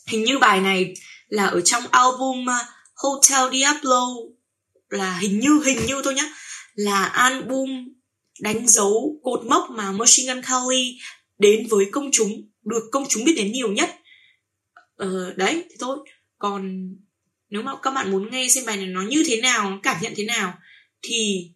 Hình 0.08 0.24
như 0.24 0.40
bài 0.40 0.62
này 0.62 0.94
là 1.34 1.46
ở 1.46 1.62
trong 1.62 1.84
album 1.92 2.50
à, 2.50 2.68
Hotel 2.96 3.60
Diablo 3.60 4.08
là 4.90 5.18
hình 5.18 5.40
như 5.40 5.62
hình 5.66 5.86
như 5.88 6.02
thôi 6.04 6.14
nhá 6.14 6.24
là 6.76 7.04
album 7.04 7.70
đánh 8.42 8.68
dấu 8.68 9.20
cột 9.24 9.46
mốc 9.46 9.70
mà 9.70 9.92
Machine 9.92 10.34
Gun 10.34 10.44
Kelly 10.44 10.98
đến 11.38 11.68
với 11.70 11.86
công 11.92 12.10
chúng 12.12 12.30
được 12.66 12.90
công 12.92 13.06
chúng 13.10 13.24
biết 13.24 13.34
đến 13.38 13.52
nhiều 13.52 13.72
nhất. 13.72 13.96
Ờ, 14.96 15.34
đấy 15.36 15.64
thế 15.70 15.76
thôi. 15.80 15.98
Còn 16.38 16.90
nếu 17.50 17.62
mà 17.62 17.72
các 17.82 17.92
bạn 17.92 18.12
muốn 18.12 18.32
nghe 18.32 18.48
xem 18.50 18.66
bài 18.66 18.78
này 18.78 18.88
nó 18.88 19.02
như 19.02 19.24
thế 19.28 19.42
nào 19.42 19.72
nó 19.72 19.80
cảm 19.84 19.98
nhận 20.02 20.14
thế 20.16 20.24
nào 20.26 20.54
thì 21.02 21.52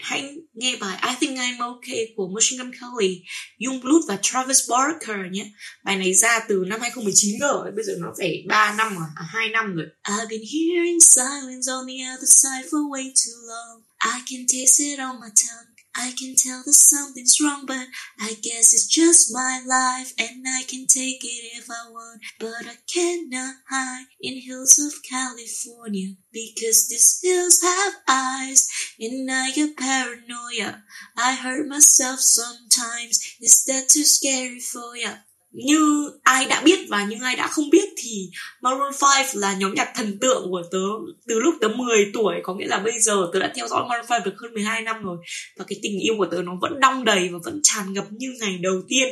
hãy 0.00 0.36
nghe 0.54 0.76
bài 0.76 0.98
I 1.02 1.14
Think 1.20 1.38
I'm 1.38 1.60
Okay 1.60 2.12
của 2.16 2.28
Machine 2.28 2.64
Gun 2.64 2.72
Kelly, 2.72 3.22
Young 3.66 3.80
Blood 3.80 4.04
và 4.08 4.18
Travis 4.22 4.70
Barker 4.70 5.32
nhé. 5.32 5.50
Bài 5.84 5.96
này 5.96 6.14
ra 6.14 6.40
từ 6.48 6.64
năm 6.66 6.80
2019 6.80 7.40
rồi, 7.40 7.70
bây 7.76 7.84
giờ 7.84 7.92
nó 7.98 8.14
phải 8.18 8.44
3 8.48 8.74
năm 8.74 8.94
rồi, 8.94 9.08
à 9.16 9.24
2 9.32 9.48
năm 9.48 9.74
rồi. 9.76 9.86
I've 10.04 10.28
been 10.28 10.42
hearing 10.54 11.00
silence 11.00 11.72
on 11.72 11.86
the 11.86 12.14
other 12.14 12.28
side 12.28 12.68
for 12.70 12.88
way 12.90 13.04
too 13.04 13.38
long. 13.48 13.82
I 14.14 14.20
can 14.30 14.46
taste 14.46 14.84
it 14.84 14.98
on 14.98 15.20
my 15.20 15.28
tongue. 15.36 15.67
I 16.00 16.12
can 16.12 16.36
tell 16.36 16.62
that 16.64 16.74
something's 16.74 17.40
wrong, 17.40 17.66
but 17.66 17.88
I 18.20 18.34
guess 18.34 18.72
it's 18.72 18.86
just 18.86 19.32
my 19.32 19.60
life, 19.66 20.14
and 20.16 20.46
I 20.46 20.62
can 20.62 20.86
take 20.86 21.24
it 21.24 21.58
if 21.58 21.68
I 21.68 21.90
want, 21.90 22.22
but 22.38 22.66
I 22.66 22.76
cannot 22.86 23.56
hide 23.68 24.06
in 24.20 24.40
hills 24.40 24.78
of 24.78 25.02
California 25.02 26.14
because 26.32 26.86
these 26.88 27.18
hills 27.20 27.60
have 27.62 27.94
eyes, 28.06 28.68
and 29.00 29.28
I 29.28 29.50
get 29.50 29.76
paranoia. 29.76 30.84
I 31.16 31.34
hurt 31.34 31.66
myself 31.66 32.20
sometimes. 32.20 33.18
Is 33.40 33.64
that 33.64 33.88
too 33.88 34.04
scary 34.04 34.60
for 34.60 34.96
ya? 34.96 35.16
Như 35.50 36.10
ai 36.22 36.44
đã 36.44 36.62
biết 36.64 36.78
và 36.88 37.04
những 37.04 37.20
ai 37.20 37.36
đã 37.36 37.46
không 37.46 37.70
biết 37.70 37.88
thì 37.96 38.30
Maroon 38.62 38.92
5 39.00 39.26
là 39.34 39.54
nhóm 39.54 39.74
nhạc 39.74 39.92
thần 39.94 40.18
tượng 40.20 40.50
của 40.50 40.62
tớ 40.70 40.78
từ 41.26 41.40
lúc 41.40 41.54
tớ 41.60 41.68
10 41.68 42.10
tuổi. 42.14 42.34
Có 42.42 42.54
nghĩa 42.54 42.66
là 42.66 42.78
bây 42.78 43.00
giờ 43.00 43.30
tớ 43.32 43.38
đã 43.38 43.52
theo 43.56 43.68
dõi 43.68 43.84
Maroon 43.88 44.06
5 44.10 44.22
được 44.24 44.34
hơn 44.38 44.54
12 44.54 44.82
năm 44.82 45.02
rồi. 45.02 45.18
Và 45.58 45.64
cái 45.68 45.78
tình 45.82 46.00
yêu 46.00 46.14
của 46.18 46.26
tớ 46.26 46.42
nó 46.42 46.52
vẫn 46.60 46.80
đong 46.80 47.04
đầy 47.04 47.28
và 47.28 47.38
vẫn 47.44 47.60
tràn 47.62 47.92
ngập 47.92 48.04
như 48.10 48.34
ngày 48.40 48.58
đầu 48.62 48.82
tiên 48.88 49.08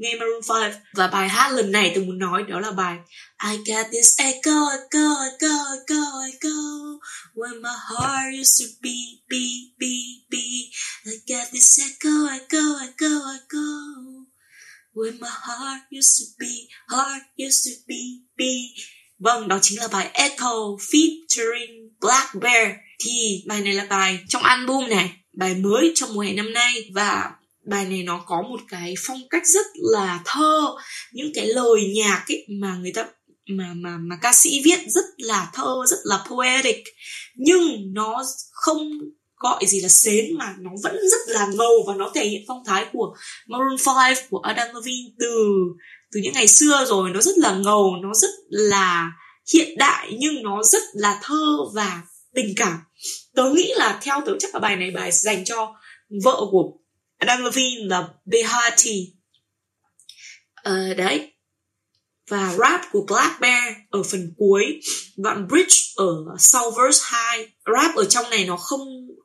nghe 0.00 0.14
Maroon 0.14 0.70
5 0.70 0.80
và 0.94 1.06
bài 1.06 1.28
hát 1.28 1.52
lần 1.52 1.72
này 1.72 1.92
tôi 1.94 2.04
muốn 2.04 2.18
nói 2.18 2.42
đó 2.42 2.60
là 2.60 2.70
bài 2.70 2.96
I 3.50 3.56
got 3.56 3.86
this 3.92 4.18
echo 4.18 4.68
echo 4.70 5.14
echo 5.30 5.54
echo 5.78 6.02
echo 6.32 6.56
when 7.34 7.62
my 7.62 7.76
heart 7.88 8.40
used 8.40 8.60
to 8.60 8.66
be. 8.82 8.89
Used 16.00 16.16
to 16.20 16.26
be, 16.40 16.52
heart 16.88 17.22
used 17.38 17.66
to 17.66 17.72
be, 17.88 18.02
be. 18.36 18.82
Vâng, 19.18 19.48
đó 19.48 19.58
chính 19.62 19.78
là 19.78 19.88
bài 19.88 20.10
Echo 20.12 20.76
featuring 20.90 21.88
Black 22.00 22.34
Bear. 22.40 22.72
Thì 23.04 23.44
bài 23.46 23.60
này 23.60 23.72
là 23.72 23.86
bài 23.90 24.18
trong 24.28 24.42
album 24.42 24.88
này, 24.88 25.10
bài 25.32 25.54
mới 25.54 25.92
trong 25.94 26.14
mùa 26.14 26.20
hè 26.20 26.32
năm 26.32 26.52
nay 26.52 26.90
và 26.94 27.30
bài 27.66 27.84
này 27.84 28.02
nó 28.02 28.24
có 28.26 28.42
một 28.42 28.60
cái 28.68 28.94
phong 29.06 29.20
cách 29.30 29.46
rất 29.46 29.66
là 29.74 30.20
thơ, 30.24 30.74
những 31.12 31.32
cái 31.34 31.46
lời 31.46 31.92
nhạc 31.94 32.24
ấy 32.28 32.46
mà 32.60 32.76
người 32.76 32.92
ta 32.94 33.06
mà 33.48 33.74
mà 33.76 33.98
mà 33.98 34.16
ca 34.22 34.32
sĩ 34.32 34.60
viết 34.64 34.78
rất 34.86 35.04
là 35.16 35.50
thơ, 35.54 35.74
rất 35.90 35.98
là 36.04 36.24
poetic 36.30 36.84
nhưng 37.34 37.94
nó 37.94 38.24
không 38.50 38.90
gọi 39.40 39.66
gì 39.66 39.80
là 39.80 39.88
sến 39.88 40.38
mà 40.38 40.54
nó 40.58 40.70
vẫn 40.82 40.96
rất 41.10 41.20
là 41.26 41.46
ngầu 41.46 41.84
và 41.86 41.94
nó 41.94 42.10
thể 42.14 42.24
hiện 42.28 42.44
phong 42.48 42.64
thái 42.66 42.86
của 42.92 43.14
Maroon 43.46 43.76
5 43.86 44.14
của 44.30 44.38
Adam 44.38 44.68
Levine 44.74 45.10
từ 45.18 45.54
từ 46.12 46.20
những 46.20 46.32
ngày 46.32 46.48
xưa 46.48 46.84
rồi. 46.88 47.10
Nó 47.10 47.20
rất 47.20 47.38
là 47.38 47.54
ngầu 47.54 47.96
nó 48.02 48.14
rất 48.14 48.30
là 48.48 49.12
hiện 49.52 49.78
đại 49.78 50.12
nhưng 50.18 50.42
nó 50.42 50.62
rất 50.62 50.82
là 50.92 51.20
thơ 51.22 51.56
và 51.74 52.02
tình 52.34 52.54
cảm. 52.56 52.78
Tớ 53.34 53.50
nghĩ 53.54 53.72
là 53.76 54.00
theo 54.02 54.20
tớ 54.26 54.32
chắc 54.38 54.54
là 54.54 54.60
bài 54.60 54.76
này 54.76 54.90
bài 54.90 55.12
dành 55.12 55.44
cho 55.44 55.74
vợ 56.24 56.46
của 56.50 56.72
Adam 57.18 57.44
Levine 57.44 57.84
là 57.84 58.08
Behati. 58.24 59.12
Ờ, 60.54 60.94
đấy. 60.94 61.32
Và 62.28 62.54
rap 62.58 62.80
của 62.92 63.06
Black 63.08 63.40
Bear 63.40 63.74
ở 63.90 64.02
phần 64.02 64.34
cuối. 64.36 64.80
Đoạn 65.16 65.48
bridge 65.48 65.76
ở 65.96 66.24
sau 66.38 66.70
verse 66.70 67.00
2 67.04 67.48
rap 67.74 67.96
ở 67.96 68.04
trong 68.04 68.30
này 68.30 68.44
nó 68.44 68.56
không 68.56 68.80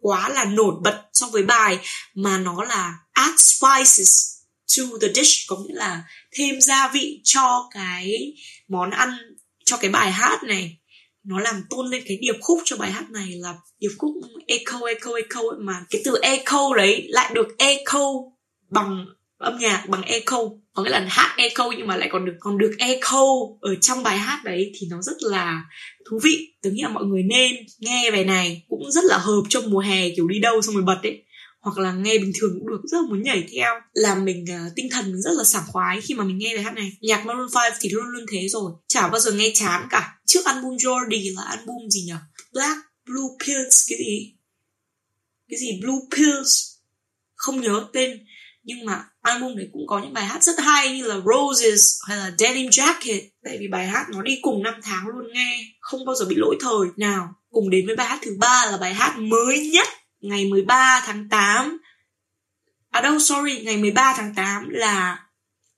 quá 0.06 0.30
là 0.30 0.46
nổi 0.46 0.76
bật 0.84 1.04
so 1.14 1.28
với 1.28 1.44
bài 1.44 1.80
mà 2.14 2.38
nó 2.38 2.64
là 2.64 2.98
add 3.12 3.40
spices 3.40 4.36
to 4.78 4.84
the 5.02 5.08
dish, 5.14 5.48
có 5.48 5.58
nghĩa 5.58 5.74
là 5.74 6.04
thêm 6.32 6.62
gia 6.62 6.88
vị 6.94 7.22
cho 7.24 7.70
cái 7.72 8.34
món 8.68 8.90
ăn, 8.90 9.18
cho 9.66 9.78
cái 9.78 9.92
bài 9.92 10.12
hát 10.12 10.44
này. 10.44 10.78
Nó 11.24 11.40
làm 11.40 11.64
tôn 11.70 11.90
lên 11.90 12.04
cái 12.08 12.18
điệp 12.22 12.36
khúc 12.42 12.62
cho 12.66 12.78
bài 12.78 12.92
hát 12.92 13.10
này 13.10 13.28
là 13.32 13.56
điệp 13.80 13.90
khúc 13.98 14.12
echo 14.48 14.86
echo 14.86 15.12
echo 15.16 15.42
mà 15.60 15.86
cái 15.90 16.02
từ 16.06 16.20
echo 16.22 16.74
đấy 16.78 17.08
lại 17.10 17.32
được 17.34 17.48
echo 17.58 18.10
bằng 18.70 19.06
âm 19.38 19.58
nhạc 19.58 19.86
bằng 19.90 20.02
echo 20.02 20.38
có 20.74 20.84
nghĩa 20.84 20.90
là 20.90 21.06
hát 21.10 21.36
echo 21.38 21.72
nhưng 21.78 21.88
mà 21.88 21.98
lại 21.98 22.10
còn 22.12 22.26
được 22.26 22.36
còn 22.40 22.58
được 22.58 22.76
echo 22.78 23.26
ở 23.62 23.76
trong 23.82 24.04
bài 24.04 24.18
hát 24.18 24.42
đấy 24.44 24.72
thì 24.76 24.88
nó 24.90 25.02
rất 25.02 25.18
là 25.20 25.64
thú 26.10 26.20
vị. 26.24 26.54
Tớ 26.62 26.70
nghĩ 26.70 26.82
là 26.82 26.90
mọi 26.90 27.06
người 27.06 27.24
nên 27.24 27.56
nghe 27.80 28.12
bài 28.12 28.26
này 28.26 28.64
cũng 28.70 28.92
rất 28.92 29.04
là 29.04 29.18
hợp 29.18 29.42
trong 29.50 29.70
mùa 29.70 29.80
hè 29.80 30.10
kiểu 30.10 30.28
đi 30.28 30.40
đâu 30.40 30.62
xong 30.62 30.76
rồi 30.76 30.84
bật 30.84 31.00
ấy. 31.04 31.24
Hoặc 31.60 31.78
là 31.78 31.94
nghe 31.94 32.18
bình 32.18 32.32
thường 32.40 32.52
cũng 32.60 32.70
được 32.70 32.82
rất 32.84 32.98
là 33.02 33.08
muốn 33.10 33.24
nhảy 33.24 33.44
theo. 33.54 33.74
Làm 33.94 34.26
mình 34.26 34.44
uh, 34.44 34.72
tinh 34.76 34.88
thần 34.92 35.06
mình 35.06 35.22
rất 35.22 35.32
là 35.38 35.44
sảng 35.44 35.64
khoái 35.68 36.02
khi 36.02 36.14
mà 36.14 36.24
mình 36.24 36.38
nghe 36.38 36.56
bài 36.56 36.64
hát 36.64 36.74
này. 36.76 36.92
Nhạc 37.02 37.26
Maroon 37.26 37.48
5 37.54 37.64
thì 37.82 37.90
luôn 37.90 38.06
luôn 38.06 38.26
thế 38.32 38.48
rồi. 38.48 38.72
Chả 38.88 39.08
bao 39.08 39.20
giờ 39.20 39.32
nghe 39.32 39.52
chán 39.54 39.88
cả. 39.90 40.18
Trước 40.26 40.46
album 40.46 40.76
Jordy 40.76 41.36
là 41.36 41.42
album 41.42 41.90
gì 41.90 42.02
nhỉ? 42.02 42.14
Black 42.54 42.78
Blue 43.06 43.46
Pills 43.46 43.84
cái 43.90 43.98
gì? 43.98 44.34
Cái 45.50 45.60
gì 45.60 45.80
Blue 45.82 46.00
Pills? 46.18 46.76
Không 47.36 47.62
nhớ 47.62 47.88
tên 47.94 48.26
nhưng 48.66 48.86
mà 48.86 49.04
album 49.22 49.56
này 49.56 49.68
cũng 49.74 49.88
có 49.88 50.00
những 50.00 50.14
bài 50.14 50.26
hát 50.26 50.44
rất 50.44 50.60
hay 50.60 50.98
như 50.98 51.04
là 51.04 51.16
Roses 51.16 51.84
hay 52.08 52.18
là 52.18 52.32
Denim 52.38 52.70
Jacket. 52.70 53.22
Tại 53.44 53.58
vì 53.60 53.68
bài 53.68 53.88
hát 53.88 54.06
nó 54.10 54.22
đi 54.22 54.40
cùng 54.42 54.64
năm 54.64 54.74
tháng 54.84 55.08
luôn 55.08 55.34
nghe, 55.34 55.66
không 55.80 56.06
bao 56.06 56.16
giờ 56.16 56.26
bị 56.26 56.36
lỗi 56.36 56.56
thời. 56.62 56.88
Nào, 56.98 57.34
cùng 57.52 57.70
đến 57.70 57.88
với 57.88 57.96
bài 57.96 58.08
hát 58.08 58.20
thứ 58.22 58.32
ba 58.40 58.66
là 58.72 58.78
bài 58.78 58.94
hát 58.94 59.18
mới 59.18 59.70
nhất 59.74 59.88
ngày 60.22 60.46
13 60.46 61.02
tháng 61.06 61.30
8 61.30 61.78
à 62.92 63.02
đâu, 63.02 63.20
sorry, 63.20 63.60
ngày 63.60 63.78
13 63.78 64.14
tháng 64.18 64.34
8 64.36 64.70
là 64.70 65.26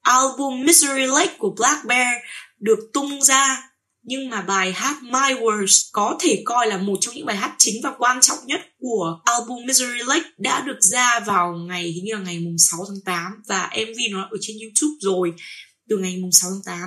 album 0.01 0.65
Misery 0.65 1.05
Lake 1.05 1.35
của 1.37 1.49
Black 1.57 1.85
Bear 1.85 2.15
được 2.59 2.79
tung 2.93 3.21
ra 3.21 3.69
nhưng 4.09 4.29
mà 4.29 4.41
bài 4.41 4.73
hát 4.73 5.03
My 5.03 5.35
Words 5.41 5.89
có 5.91 6.17
thể 6.19 6.41
coi 6.45 6.67
là 6.67 6.77
một 6.77 6.97
trong 7.01 7.15
những 7.15 7.25
bài 7.25 7.35
hát 7.35 7.55
chính 7.57 7.81
và 7.83 7.93
quan 7.97 8.21
trọng 8.21 8.37
nhất 8.45 8.61
của 8.79 9.19
album 9.25 9.65
Misery 9.65 10.03
Lake 10.07 10.29
đã 10.37 10.61
được 10.61 10.77
ra 10.81 11.19
vào 11.19 11.53
ngày 11.53 11.83
hình 11.83 12.05
như 12.05 12.13
là 12.13 12.19
ngày 12.19 12.39
mùng 12.39 12.55
6 12.57 12.79
tháng 12.87 13.01
8 13.05 13.31
và 13.47 13.69
MV 13.75 13.97
nó 14.11 14.27
ở 14.31 14.37
trên 14.41 14.57
YouTube 14.61 14.95
rồi 14.99 15.33
từ 15.89 15.97
ngày 15.97 16.17
mùng 16.21 16.31
6 16.31 16.49
tháng 16.51 16.63
8 16.65 16.79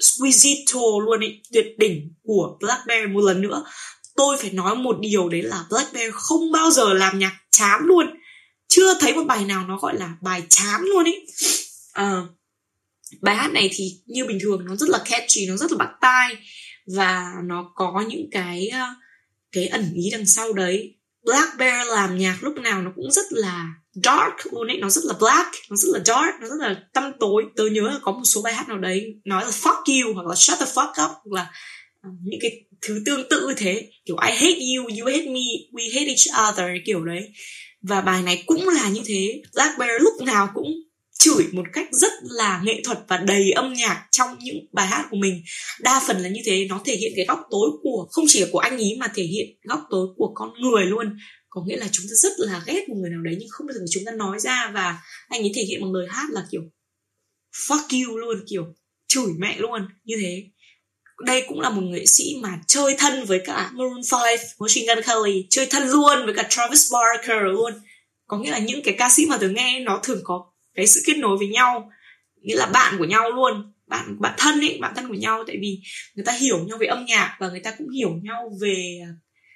Squisito 0.00 0.80
luôn 1.04 1.20
ấy 1.20 1.42
tuyệt 1.52 1.66
đỉnh 1.78 2.14
của 2.22 2.56
Black 2.60 2.86
Bear 2.86 3.10
một 3.10 3.20
lần 3.20 3.42
nữa. 3.42 3.64
Tôi 4.16 4.36
phải 4.36 4.50
nói 4.50 4.76
một 4.76 4.96
điều 5.00 5.28
đấy 5.28 5.42
là 5.42 5.64
Black 5.70 5.92
Bear 5.92 6.10
không 6.12 6.52
bao 6.52 6.70
giờ 6.70 6.92
làm 6.92 7.18
nhạc 7.18 7.40
chán 7.50 7.80
luôn. 7.84 8.06
Chưa 8.68 8.94
thấy 9.00 9.14
một 9.14 9.24
bài 9.24 9.44
nào 9.44 9.64
nó 9.68 9.78
gọi 9.78 9.98
là 9.98 10.16
bài 10.22 10.42
chán 10.48 10.80
luôn 10.82 11.04
ấy 11.04 11.26
à, 11.92 12.10
ờ, 12.10 12.26
bài 13.22 13.36
hát 13.36 13.52
này 13.52 13.70
thì 13.72 13.84
như 14.06 14.24
bình 14.26 14.38
thường, 14.42 14.64
nó 14.64 14.76
rất 14.76 14.88
là 14.88 14.98
catchy, 15.10 15.46
nó 15.48 15.56
rất 15.56 15.72
là 15.72 15.78
bắt 15.78 15.88
tai. 16.00 16.36
Và 16.96 17.32
nó 17.44 17.72
có 17.74 18.04
những 18.08 18.28
cái 18.30 18.68
ờ, 18.68 18.86
cái 19.52 19.66
ẩn 19.66 19.92
ý 19.94 20.10
đằng 20.12 20.26
sau 20.26 20.52
đấy. 20.52 20.94
Black 21.24 21.58
Bear 21.58 21.88
làm 21.88 22.18
nhạc 22.18 22.38
lúc 22.42 22.54
nào 22.54 22.82
nó 22.82 22.90
cũng 22.96 23.10
rất 23.10 23.26
là 23.30 23.66
dark 23.94 24.52
luôn 24.52 24.68
ấy. 24.68 24.78
Nó 24.80 24.88
rất 24.88 25.04
là 25.04 25.14
black, 25.18 25.50
nó 25.70 25.76
rất 25.76 25.88
là 25.92 26.00
dark, 26.04 26.40
nó 26.40 26.48
rất 26.48 26.56
là 26.58 26.82
tăm 26.92 27.12
tối. 27.20 27.44
Tớ 27.56 27.64
nhớ 27.66 27.82
là 27.82 27.98
có 28.02 28.12
một 28.12 28.24
số 28.24 28.42
bài 28.42 28.54
hát 28.54 28.68
nào 28.68 28.78
đấy, 28.78 29.20
nói 29.24 29.44
là 29.44 29.50
fuck 29.50 30.04
you 30.04 30.14
hoặc 30.14 30.26
là 30.26 30.34
shut 30.34 30.58
the 30.58 30.66
fuck 30.66 30.90
up, 30.90 31.10
hoặc 31.10 31.32
là 31.32 31.50
ờ, 32.02 32.10
những 32.22 32.40
cái 32.42 32.50
thứ 32.82 33.02
tương 33.06 33.28
tự 33.28 33.48
như 33.48 33.54
thế. 33.56 33.90
Kiểu, 34.04 34.16
I 34.26 34.32
hate 34.32 34.60
you 34.76 34.84
you 34.84 35.06
hate 35.06 35.26
me, 35.26 35.46
we 35.72 35.94
hate 35.94 36.06
each 36.06 36.50
other, 36.50 36.66
kiểu 36.86 37.04
đấy. 37.04 37.32
Và 37.82 38.00
bài 38.00 38.22
này 38.22 38.42
cũng 38.46 38.68
là 38.68 38.88
như 38.88 39.00
thế. 39.04 39.42
Black 39.54 39.78
Bear 39.78 40.02
lúc 40.02 40.12
nào 40.26 40.48
cũng 40.54 40.66
chửi 41.20 41.46
một 41.52 41.66
cách 41.72 41.88
rất 41.92 42.12
là 42.22 42.60
nghệ 42.64 42.80
thuật 42.84 42.98
và 43.08 43.16
đầy 43.16 43.50
âm 43.50 43.72
nhạc 43.72 44.06
trong 44.10 44.28
những 44.40 44.56
bài 44.72 44.86
hát 44.86 45.06
của 45.10 45.16
mình. 45.16 45.42
Đa 45.80 46.02
phần 46.06 46.18
là 46.18 46.28
như 46.28 46.40
thế 46.44 46.66
nó 46.68 46.80
thể 46.84 46.96
hiện 46.96 47.12
cái 47.16 47.24
góc 47.24 47.40
tối 47.50 47.70
của 47.82 48.08
không 48.10 48.24
chỉ 48.28 48.44
của 48.52 48.58
anh 48.58 48.78
ý 48.78 48.96
mà 48.98 49.08
thể 49.14 49.22
hiện 49.22 49.46
góc 49.62 49.80
tối 49.90 50.06
của 50.16 50.32
con 50.34 50.52
người 50.60 50.86
luôn. 50.86 51.18
Có 51.48 51.64
nghĩa 51.66 51.76
là 51.76 51.88
chúng 51.92 52.06
ta 52.06 52.14
rất 52.14 52.32
là 52.38 52.62
ghét 52.66 52.88
một 52.88 52.94
người 53.00 53.10
nào 53.10 53.20
đấy 53.20 53.36
nhưng 53.38 53.48
không 53.50 53.66
bao 53.66 53.74
giờ 53.74 53.80
chúng 53.90 54.02
ta 54.06 54.12
nói 54.12 54.40
ra 54.40 54.70
và 54.74 54.98
anh 55.28 55.42
ấy 55.42 55.52
thể 55.54 55.62
hiện 55.62 55.82
bằng 55.82 55.92
lời 55.92 56.06
hát 56.10 56.26
là 56.30 56.42
kiểu 56.50 56.62
fuck 57.52 58.06
you 58.06 58.18
luôn 58.18 58.44
kiểu 58.48 58.64
chửi 59.08 59.32
mẹ 59.38 59.56
luôn 59.58 59.88
như 60.04 60.16
thế. 60.20 60.44
Đây 61.26 61.44
cũng 61.48 61.60
là 61.60 61.70
một 61.70 61.82
nghệ 61.82 62.06
sĩ 62.06 62.24
mà 62.42 62.58
chơi 62.66 62.94
thân 62.98 63.24
với 63.24 63.40
cả 63.44 63.70
Maroon 63.74 64.00
5, 64.12 64.38
Machine 64.58 64.94
Gun 64.94 65.04
Kelly 65.04 65.46
chơi 65.50 65.66
thân 65.66 65.88
luôn 65.88 66.24
với 66.24 66.34
cả 66.34 66.46
Travis 66.50 66.92
Barker 66.92 67.42
luôn. 67.42 67.72
Có 68.26 68.38
nghĩa 68.38 68.50
là 68.50 68.58
những 68.58 68.82
cái 68.82 68.94
ca 68.98 69.08
sĩ 69.10 69.26
mà 69.26 69.38
tôi 69.40 69.52
nghe 69.52 69.80
nó 69.80 70.00
thường 70.02 70.20
có 70.24 70.49
cái 70.80 70.86
sự 70.86 71.00
kết 71.06 71.18
nối 71.18 71.36
với 71.38 71.48
nhau, 71.48 71.90
nghĩa 72.42 72.56
là 72.56 72.66
bạn 72.66 72.94
của 72.98 73.04
nhau 73.04 73.30
luôn, 73.30 73.72
bạn 73.86 74.16
bạn 74.20 74.34
thân 74.38 74.60
ấy 74.60 74.78
bạn 74.80 74.92
thân 74.96 75.08
của 75.08 75.14
nhau. 75.14 75.44
Tại 75.46 75.56
vì 75.60 75.80
người 76.14 76.24
ta 76.24 76.32
hiểu 76.32 76.58
nhau 76.58 76.78
về 76.78 76.86
âm 76.86 77.04
nhạc 77.04 77.36
và 77.40 77.48
người 77.48 77.60
ta 77.60 77.74
cũng 77.78 77.88
hiểu 77.90 78.10
nhau 78.22 78.50
về 78.60 79.00
à, 79.04 79.10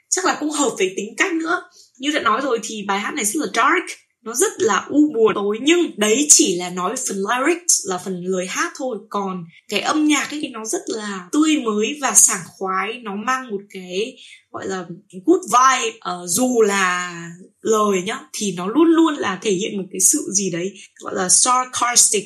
chắc 0.08 0.24
là 0.24 0.36
cũng 0.40 0.50
hợp 0.50 0.70
về 0.78 0.94
tính 0.96 1.14
cách 1.16 1.32
nữa. 1.32 1.62
Như 1.98 2.10
đã 2.14 2.20
nói 2.20 2.40
rồi 2.40 2.58
thì 2.62 2.84
bài 2.88 3.00
hát 3.00 3.14
này 3.14 3.24
rất 3.24 3.40
là 3.40 3.46
dark 3.54 3.98
nó 4.24 4.34
rất 4.34 4.52
là 4.58 4.86
u 4.88 5.12
buồn 5.14 5.34
tối 5.34 5.58
nhưng 5.62 5.90
đấy 5.96 6.26
chỉ 6.30 6.56
là 6.56 6.70
nói 6.70 6.94
phần 7.08 7.16
lyrics 7.16 7.74
là 7.86 7.98
phần 7.98 8.24
lời 8.24 8.46
hát 8.46 8.72
thôi. 8.76 8.98
Còn 9.10 9.44
cái 9.68 9.80
âm 9.80 10.06
nhạc 10.06 10.30
ấy 10.30 10.40
thì 10.42 10.48
nó 10.48 10.64
rất 10.64 10.82
là 10.86 11.28
tươi 11.32 11.60
mới 11.64 11.98
và 12.00 12.12
sảng 12.14 12.42
khoái. 12.46 13.00
Nó 13.02 13.16
mang 13.26 13.50
một 13.50 13.60
cái 13.70 14.16
gọi 14.50 14.66
là 14.66 14.86
good 15.26 15.40
vibe. 15.52 15.96
Uh, 15.96 16.28
dù 16.28 16.62
là 16.62 17.22
lời 17.60 18.02
nhá 18.02 18.20
thì 18.32 18.54
nó 18.56 18.66
luôn 18.66 18.88
luôn 18.88 19.14
là 19.14 19.38
thể 19.42 19.50
hiện 19.50 19.76
một 19.76 19.84
cái 19.92 20.00
sự 20.00 20.30
gì 20.32 20.50
đấy 20.50 20.74
gọi 21.00 21.14
là 21.14 21.28
sarcastic. 21.28 22.24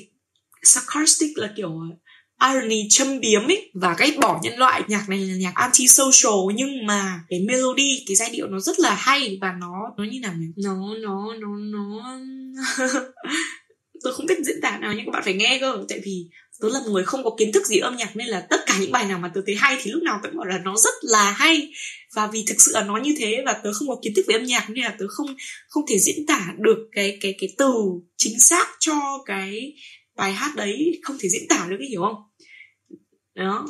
Sarcastic 0.62 1.38
là 1.38 1.52
kiểu 1.56 1.70
irony 2.40 2.86
châm 2.90 3.20
biếm 3.20 3.42
ấy 3.46 3.70
và 3.74 3.96
ghét 3.98 4.18
bỏ 4.20 4.40
nhân 4.42 4.58
loại. 4.58 4.82
Nhạc 4.88 5.08
này 5.08 5.18
là 5.18 5.34
nhạc 5.34 5.52
anti 5.54 5.88
social 5.88 6.54
nhưng 6.54 6.86
mà 6.86 7.20
cái 7.28 7.40
melody, 7.40 8.04
cái 8.06 8.16
giai 8.16 8.30
điệu 8.30 8.46
nó 8.46 8.60
rất 8.60 8.78
là 8.78 8.94
hay, 8.94 9.38
và 9.40 9.52
nó 9.60 9.72
nó 9.96 10.04
như 10.04 10.20
nào 10.20 10.34
nhỉ? 10.38 10.46
Nó 10.56 10.94
nó 11.02 11.34
nó 11.40 11.48
nó, 11.58 12.18
tôi 14.02 14.12
không 14.12 14.26
biết 14.26 14.38
diễn 14.44 14.60
tả 14.62 14.78
nào 14.78 14.94
nhưng 14.96 15.06
các 15.06 15.12
bạn 15.12 15.22
phải 15.24 15.34
nghe 15.34 15.58
cơ. 15.60 15.84
Tại 15.88 16.00
vì 16.04 16.28
tớ 16.60 16.68
là 16.68 16.80
một 16.80 16.90
người 16.92 17.04
không 17.04 17.24
có 17.24 17.30
kiến 17.38 17.52
thức 17.52 17.66
gì 17.66 17.78
âm 17.78 17.96
nhạc, 17.96 18.16
nên 18.16 18.26
là 18.26 18.46
tất 18.50 18.60
cả 18.66 18.78
những 18.80 18.92
bài 18.92 19.04
nào 19.04 19.18
mà 19.18 19.30
tớ 19.34 19.40
thấy 19.46 19.54
hay 19.54 19.78
thì 19.82 19.90
lúc 19.90 20.02
nào 20.02 20.20
tớ 20.22 20.30
bảo 20.36 20.46
là 20.46 20.58
nó 20.64 20.76
rất 20.76 20.94
là 21.02 21.30
hay. 21.30 21.72
Và 22.14 22.26
vì 22.26 22.44
thực 22.46 22.60
sự 22.60 22.70
là 22.74 22.82
nó 22.82 22.96
như 22.96 23.14
thế 23.18 23.42
và 23.46 23.52
tớ 23.52 23.72
không 23.72 23.88
có 23.88 23.96
kiến 24.02 24.12
thức 24.16 24.24
về 24.28 24.34
âm 24.34 24.44
nhạc, 24.44 24.70
nên 24.70 24.84
là 24.84 24.94
tớ 24.98 25.06
không 25.08 25.36
không 25.68 25.84
thể 25.88 25.98
diễn 25.98 26.26
tả 26.26 26.52
được 26.58 26.88
cái 26.92 27.18
cái 27.20 27.34
cái 27.40 27.48
từ 27.58 27.72
chính 28.16 28.40
xác 28.40 28.68
cho 28.80 29.22
cái 29.26 29.74
bài 30.16 30.32
hát 30.32 30.56
đấy. 30.56 31.00
Không 31.02 31.16
thể 31.20 31.28
diễn 31.28 31.48
tả 31.48 31.66
được 31.70 31.76
cái 31.78 31.88
hiểu 31.88 32.00
không? 32.00 32.27
Đó 33.44 33.68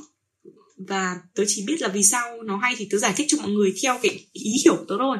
và 0.89 1.17
tớ 1.35 1.45
chỉ 1.47 1.65
biết 1.67 1.81
là 1.81 1.89
vì 1.89 2.03
sao 2.03 2.43
nó 2.43 2.57
hay 2.57 2.75
thì 2.79 2.89
tớ 2.91 2.99
giải 2.99 3.13
thích 3.17 3.27
cho 3.29 3.39
mọi 3.39 3.51
người 3.51 3.75
theo 3.83 3.99
cái 4.03 4.27
ý 4.33 4.53
hiểu 4.65 4.77
tớ 4.89 4.95
thôi 4.99 5.19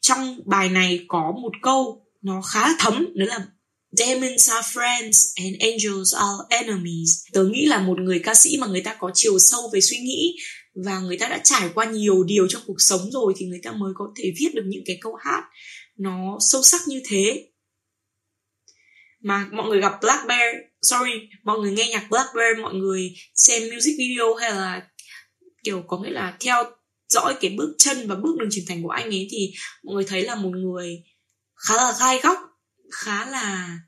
trong 0.00 0.40
bài 0.44 0.68
này 0.68 1.04
có 1.08 1.32
một 1.42 1.52
câu 1.62 2.06
nó 2.22 2.42
khá 2.42 2.76
thấm, 2.78 3.06
đó 3.14 3.24
là, 3.28 3.46
Demons 3.92 4.50
are 4.50 4.68
friends 4.72 5.32
and 5.36 5.56
angels 5.60 6.14
are 6.14 6.62
enemies. 6.62 7.10
Tớ 7.32 7.44
nghĩ 7.44 7.66
là 7.66 7.80
một 7.80 8.00
người 8.00 8.18
ca 8.18 8.34
sĩ 8.34 8.56
mà 8.60 8.66
người 8.66 8.80
ta 8.80 8.96
có 8.98 9.10
chiều 9.14 9.38
sâu 9.38 9.60
về 9.72 9.80
suy 9.80 9.98
nghĩ 9.98 10.36
và 10.84 11.00
người 11.00 11.18
ta 11.18 11.28
đã 11.28 11.40
trải 11.44 11.70
qua 11.74 11.84
nhiều 11.84 12.24
điều 12.24 12.48
trong 12.48 12.62
cuộc 12.66 12.80
sống 12.80 13.10
rồi 13.10 13.34
thì 13.36 13.46
người 13.46 13.60
ta 13.62 13.72
mới 13.72 13.92
có 13.96 14.04
thể 14.16 14.32
viết 14.40 14.54
được 14.54 14.64
những 14.66 14.82
cái 14.86 14.98
câu 15.00 15.14
hát 15.14 15.42
nó 15.98 16.38
sâu 16.40 16.62
sắc 16.62 16.80
như 16.88 17.02
thế. 17.08 17.48
Mà 19.26 19.46
mọi 19.52 19.68
người 19.68 19.80
gặp 19.80 19.92
Black 20.02 20.26
Bear, 20.28 20.54
sorry, 20.82 21.12
mọi 21.44 21.58
người 21.58 21.72
nghe 21.72 21.88
nhạc 21.88 22.06
Black 22.10 22.28
Bear, 22.34 22.58
mọi 22.62 22.74
người 22.74 23.14
xem 23.34 23.62
music 23.74 23.94
video 23.98 24.34
hay 24.34 24.50
là 24.50 24.82
kiểu 25.64 25.82
có 25.86 25.98
nghĩa 25.98 26.10
là 26.10 26.36
theo 26.40 26.64
dõi 27.08 27.34
cái 27.40 27.54
bước 27.58 27.74
chân 27.78 28.08
và 28.08 28.14
bước 28.14 28.36
đường 28.38 28.48
trưởng 28.52 28.64
thành 28.68 28.82
của 28.82 28.88
anh 28.88 29.04
ấy 29.04 29.28
thì 29.30 29.52
mọi 29.84 29.94
người 29.94 30.04
thấy 30.04 30.22
là 30.22 30.34
một 30.34 30.50
người 30.50 31.02
khá 31.56 31.76
là 31.76 31.94
gai 32.00 32.20
góc 32.22 32.38
khá 32.90 33.30
là 33.30 33.78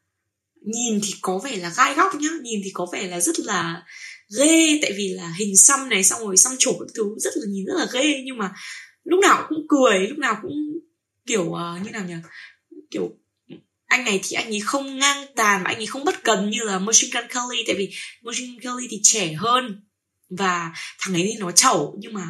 nhìn 0.64 1.00
thì 1.02 1.14
có 1.20 1.38
vẻ 1.44 1.56
là 1.56 1.72
gai 1.76 1.94
góc 1.94 2.14
nhá 2.14 2.28
nhìn 2.42 2.60
thì 2.64 2.70
có 2.74 2.86
vẻ 2.92 3.08
là 3.08 3.20
rất 3.20 3.40
là 3.40 3.82
ghê 4.38 4.78
tại 4.82 4.92
vì 4.96 5.08
là 5.08 5.34
hình 5.38 5.56
xăm 5.56 5.88
này 5.88 6.04
xong 6.04 6.20
rồi 6.20 6.36
xăm 6.36 6.52
trổ 6.58 6.72
các 6.72 6.88
thứ 6.94 7.04
rất 7.18 7.30
là 7.36 7.44
nhìn 7.48 7.64
rất 7.64 7.74
là 7.76 7.86
ghê 7.92 8.22
nhưng 8.24 8.38
mà 8.38 8.52
lúc 9.04 9.20
nào 9.20 9.46
cũng 9.48 9.66
cười 9.68 9.98
lúc 10.08 10.18
nào 10.18 10.38
cũng 10.42 10.52
kiểu 11.26 11.42
uh, 11.42 11.84
như 11.84 11.90
nào 11.90 12.04
nhỉ? 12.08 12.14
Kiểu 12.90 13.18
anh 13.88 14.04
này 14.04 14.20
thì 14.22 14.36
anh 14.36 14.46
ấy 14.46 14.60
không 14.60 14.98
ngang 14.98 15.26
tàn, 15.36 15.64
anh 15.64 15.76
ấy 15.76 15.86
không 15.86 16.04
bất 16.04 16.24
cần 16.24 16.50
như 16.50 16.62
là 16.62 16.78
Machine 16.78 17.10
Gun 17.14 17.28
Kelly, 17.28 17.64
tại 17.66 17.76
vì 17.78 17.90
Machine 18.22 18.52
Gun 18.52 18.60
Kelly 18.60 18.86
thì 18.90 19.00
trẻ 19.02 19.32
hơn 19.32 19.82
và 20.38 20.72
thằng 20.98 21.14
ấy 21.14 21.22
thì 21.22 21.38
nó 21.38 21.50
chẩu. 21.50 21.96
Nhưng 22.00 22.14
mà 22.14 22.26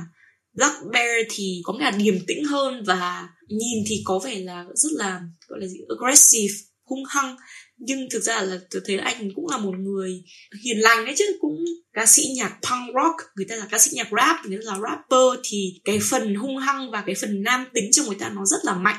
Black 0.52 0.74
Bear 0.92 1.26
thì 1.30 1.60
có 1.64 1.72
nghĩa 1.72 1.84
là 1.84 1.90
điềm 1.90 2.26
tĩnh 2.26 2.44
hơn 2.44 2.82
và 2.86 3.28
nhìn 3.48 3.84
thì 3.86 4.02
có 4.04 4.18
vẻ 4.18 4.38
là 4.38 4.64
rất 4.74 4.92
là, 4.92 5.20
gọi 5.48 5.60
là 5.60 5.66
gì, 5.66 5.78
aggressive, 5.88 6.54
hung 6.84 7.04
hăng. 7.08 7.36
Nhưng 7.76 8.08
thực 8.10 8.22
ra 8.22 8.42
là 8.42 8.58
tôi 8.70 8.82
thấy 8.86 8.98
anh 8.98 9.30
cũng 9.34 9.48
là 9.50 9.56
một 9.56 9.74
người 9.78 10.22
hiền 10.64 10.78
lành 10.80 11.04
đấy 11.04 11.14
chứ, 11.18 11.24
cũng 11.40 11.64
ca 11.92 12.06
sĩ 12.06 12.22
nhạc 12.36 12.50
punk 12.50 12.94
rock. 12.94 13.16
Người 13.36 13.46
ta 13.48 13.56
là 13.56 13.66
ca 13.70 13.78
sĩ 13.78 13.90
nhạc 13.94 14.08
rap, 14.16 14.46
người 14.46 14.58
ta 14.58 14.72
là 14.72 14.78
rapper 14.82 15.44
thì 15.44 15.80
cái 15.84 15.98
phần 16.10 16.34
hung 16.34 16.56
hăng 16.56 16.90
và 16.90 17.02
cái 17.06 17.14
phần 17.20 17.42
nam 17.42 17.64
tính 17.74 17.88
trong 17.92 18.06
người 18.06 18.16
ta 18.20 18.28
nó 18.28 18.46
rất 18.46 18.64
là 18.64 18.74
mạnh 18.74 18.98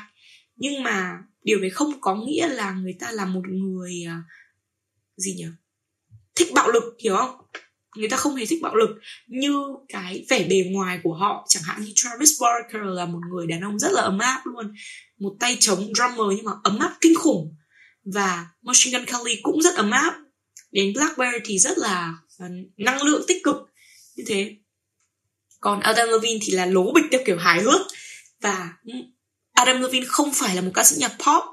nhưng 0.60 0.82
mà 0.82 1.18
điều 1.42 1.60
đấy 1.60 1.70
không 1.70 2.00
có 2.00 2.14
nghĩa 2.14 2.48
là 2.48 2.72
người 2.72 2.96
ta 3.00 3.10
là 3.12 3.24
một 3.24 3.42
người 3.48 4.04
à, 4.06 4.22
gì 5.16 5.34
nhỉ? 5.34 5.46
Thích 6.34 6.48
bạo 6.54 6.70
lực, 6.70 6.96
hiểu 7.02 7.16
không? 7.16 7.36
Người 7.96 8.08
ta 8.08 8.16
không 8.16 8.34
hề 8.34 8.46
thích 8.46 8.62
bạo 8.62 8.74
lực. 8.74 8.90
Như 9.26 9.54
cái 9.88 10.24
vẻ 10.28 10.46
bề 10.50 10.64
ngoài 10.70 11.00
của 11.02 11.14
họ, 11.14 11.46
chẳng 11.48 11.62
hạn 11.62 11.82
như 11.82 11.92
Travis 11.94 12.30
Barker 12.40 12.82
là 12.82 13.06
một 13.06 13.20
người 13.32 13.46
đàn 13.46 13.60
ông 13.60 13.78
rất 13.78 13.92
là 13.92 14.02
ấm 14.02 14.18
áp 14.18 14.42
luôn. 14.44 14.74
Một 15.18 15.36
tay 15.40 15.56
chống 15.60 15.92
drummer 15.94 16.36
nhưng 16.36 16.44
mà 16.44 16.52
ấm 16.62 16.78
áp 16.78 16.96
kinh 17.00 17.14
khủng. 17.14 17.56
Và 18.04 18.46
Machine 18.62 18.98
Gun 18.98 19.06
Kelly 19.06 19.40
cũng 19.42 19.62
rất 19.62 19.74
ấm 19.74 19.90
áp. 19.90 20.20
Đến 20.72 20.92
Black 20.94 21.18
Bear 21.18 21.34
thì 21.44 21.58
rất 21.58 21.78
là 21.78 22.14
à, 22.38 22.48
năng 22.76 23.02
lượng 23.02 23.24
tích 23.28 23.44
cực. 23.44 23.56
Như 24.16 24.24
thế. 24.26 24.56
Còn 25.60 25.80
Adam 25.80 26.08
Levine 26.08 26.38
thì 26.42 26.52
là 26.52 26.66
lố 26.66 26.92
bịch 26.92 27.04
theo 27.10 27.20
kiểu 27.26 27.38
hài 27.38 27.62
hước. 27.62 27.80
Và 28.40 28.72
ừ, 28.84 28.92
Adam 29.60 29.82
Levine 29.82 30.06
không 30.08 30.32
phải 30.34 30.54
là 30.56 30.60
một 30.60 30.70
ca 30.74 30.84
sĩ 30.84 30.96
nhạc 30.98 31.12
pop 31.18 31.44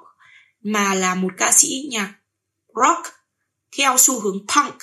mà 0.63 0.93
là 0.93 1.15
một 1.15 1.33
ca 1.37 1.51
sĩ 1.51 1.87
nhạc 1.91 2.13
rock 2.67 3.13
theo 3.77 3.97
xu 3.97 4.19
hướng 4.19 4.39
punk. 4.55 4.75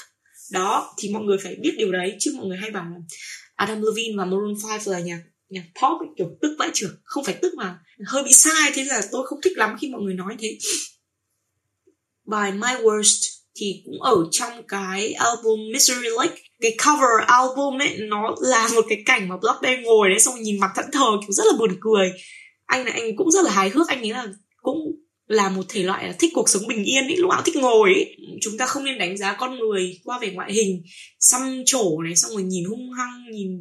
Đó 0.53 0.95
thì 0.99 1.09
mọi 1.09 1.23
người 1.23 1.39
phải 1.43 1.57
biết 1.61 1.75
điều 1.79 1.93
đấy 1.93 2.17
chứ 2.21 2.33
mọi 2.37 2.47
người 2.47 2.59
hay 2.59 2.71
bảo 2.71 2.85
là 2.85 2.97
Adam 3.55 3.83
Levine 3.83 4.15
và 4.19 4.25
Maroon 4.25 4.55
5 4.69 4.81
là 4.87 4.99
nhạc 4.99 5.21
nhạc 5.49 5.65
pop 5.83 6.01
ấy, 6.01 6.09
kiểu 6.17 6.29
tức 6.43 6.57
vãi 6.59 6.71
trưởng 6.75 6.97
không 7.05 7.25
phải 7.25 7.39
tức 7.43 7.55
mà 7.55 7.79
hơi 8.07 8.23
bị 8.23 8.33
sai 8.33 8.73
thế 8.75 8.85
là 8.85 9.03
tôi 9.13 9.27
không 9.27 9.41
thích 9.45 9.57
lắm 9.57 9.77
khi 9.81 9.89
mọi 9.89 10.01
người 10.03 10.15
nói 10.15 10.37
thế. 10.39 10.59
Bài 12.27 12.53
My 12.53 12.83
Worst 12.83 13.31
thì 13.57 13.83
cũng 13.85 14.03
ở 14.03 14.17
trong 14.31 14.67
cái 14.69 15.13
album 15.13 15.59
Misery 15.73 16.09
Lake. 16.17 16.37
Cái 16.61 16.77
cover 16.87 17.27
album 17.27 17.79
ấy 17.79 17.97
nó 17.99 18.35
là 18.41 18.69
một 18.75 18.85
cái 18.89 19.03
cảnh 19.07 19.29
mà 19.29 19.37
Black 19.37 19.63
Bear 19.63 19.79
ngồi 19.83 20.09
đấy 20.09 20.21
xong 20.21 20.43
nhìn 20.43 20.61
mặt 20.61 20.71
thẫn 20.77 20.87
thờ 20.93 21.07
kiểu 21.21 21.33
rất 21.33 21.45
là 21.47 21.53
buồn 21.59 21.77
cười 21.81 22.13
anh 22.67 22.85
là 22.85 22.93
anh 22.93 23.17
cũng 23.17 23.31
rất 23.31 23.45
là 23.45 23.51
hài 23.51 23.71
hước. 23.71 23.89
Anh 23.89 24.01
ấy 24.01 24.11
là 24.11 24.27
cũng 24.57 24.79
là 25.27 25.49
một 25.49 25.63
thể 25.69 25.83
loại 25.83 26.07
là 26.07 26.15
thích 26.19 26.31
cuộc 26.35 26.49
sống 26.49 26.67
bình 26.69 26.85
yên 26.85 27.05
ấy, 27.05 27.17
lúc 27.17 27.31
nào 27.31 27.43
thích 27.45 27.57
ngồi 27.57 27.93
ấy. 27.95 28.17
chúng 28.41 28.59
ta 28.59 28.67
không 28.67 28.85
nên 28.85 28.99
đánh 28.99 29.17
giá 29.17 29.37
con 29.39 29.59
người 29.59 30.01
qua 30.05 30.19
về 30.19 30.31
ngoại 30.31 30.53
hình, 30.53 30.83
xăm 31.21 31.63
trổ 31.67 32.03
này, 32.03 32.17
xong 32.17 32.31
rồi 32.33 32.43
nhìn 32.43 32.65
hung 32.65 32.93
hăng, 32.93 33.31
nhìn 33.33 33.61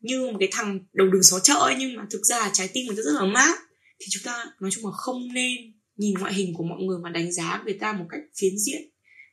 như 0.00 0.30
một 0.32 0.36
cái 0.40 0.48
thằng 0.52 0.80
đầu 0.92 1.06
đường 1.06 1.22
xó 1.22 1.40
chợ 1.40 1.54
ấy. 1.54 1.74
Nhưng 1.78 1.96
mà 1.96 2.06
thực 2.10 2.26
ra 2.26 2.50
trái 2.52 2.68
tim 2.72 2.86
người 2.86 2.96
ta 2.96 3.02
rất 3.02 3.12
là 3.20 3.26
mát. 3.26 3.58
Thì 4.00 4.06
chúng 4.10 4.22
ta 4.24 4.44
nói 4.60 4.70
chung 4.70 4.84
là 4.84 4.92
không 4.92 5.34
nên 5.34 5.52
nhìn 5.96 6.14
ngoại 6.14 6.34
hình 6.34 6.54
của 6.54 6.64
mọi 6.64 6.78
người 6.82 6.98
mà 7.02 7.10
đánh 7.10 7.32
giá 7.32 7.62
người 7.64 7.74
ta 7.80 7.92
một 7.92 8.04
cách 8.10 8.20
phiến 8.40 8.58
diện. 8.58 8.82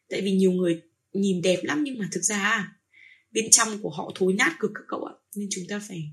Tại 0.10 0.22
vì 0.22 0.32
nhiều 0.32 0.52
người 0.52 0.82
nhìn 1.13 1.41
đẹp 1.41 1.60
lắm, 1.63 1.84
nhưng 1.84 2.00
mà 2.00 2.10
thực 2.12 2.22
ra, 2.22 2.72
bên 3.32 3.46
trong 3.52 3.82
của 3.82 3.89
họ 3.89 4.12
thối 4.15 4.34
nát 4.34 4.56
cực 4.60 4.72
các 4.76 4.84
cậu 4.88 5.04
ạ. 5.04 5.13
Nên 5.36 5.48
chúng 5.52 5.63
ta 5.70 5.82
phải 5.88 6.04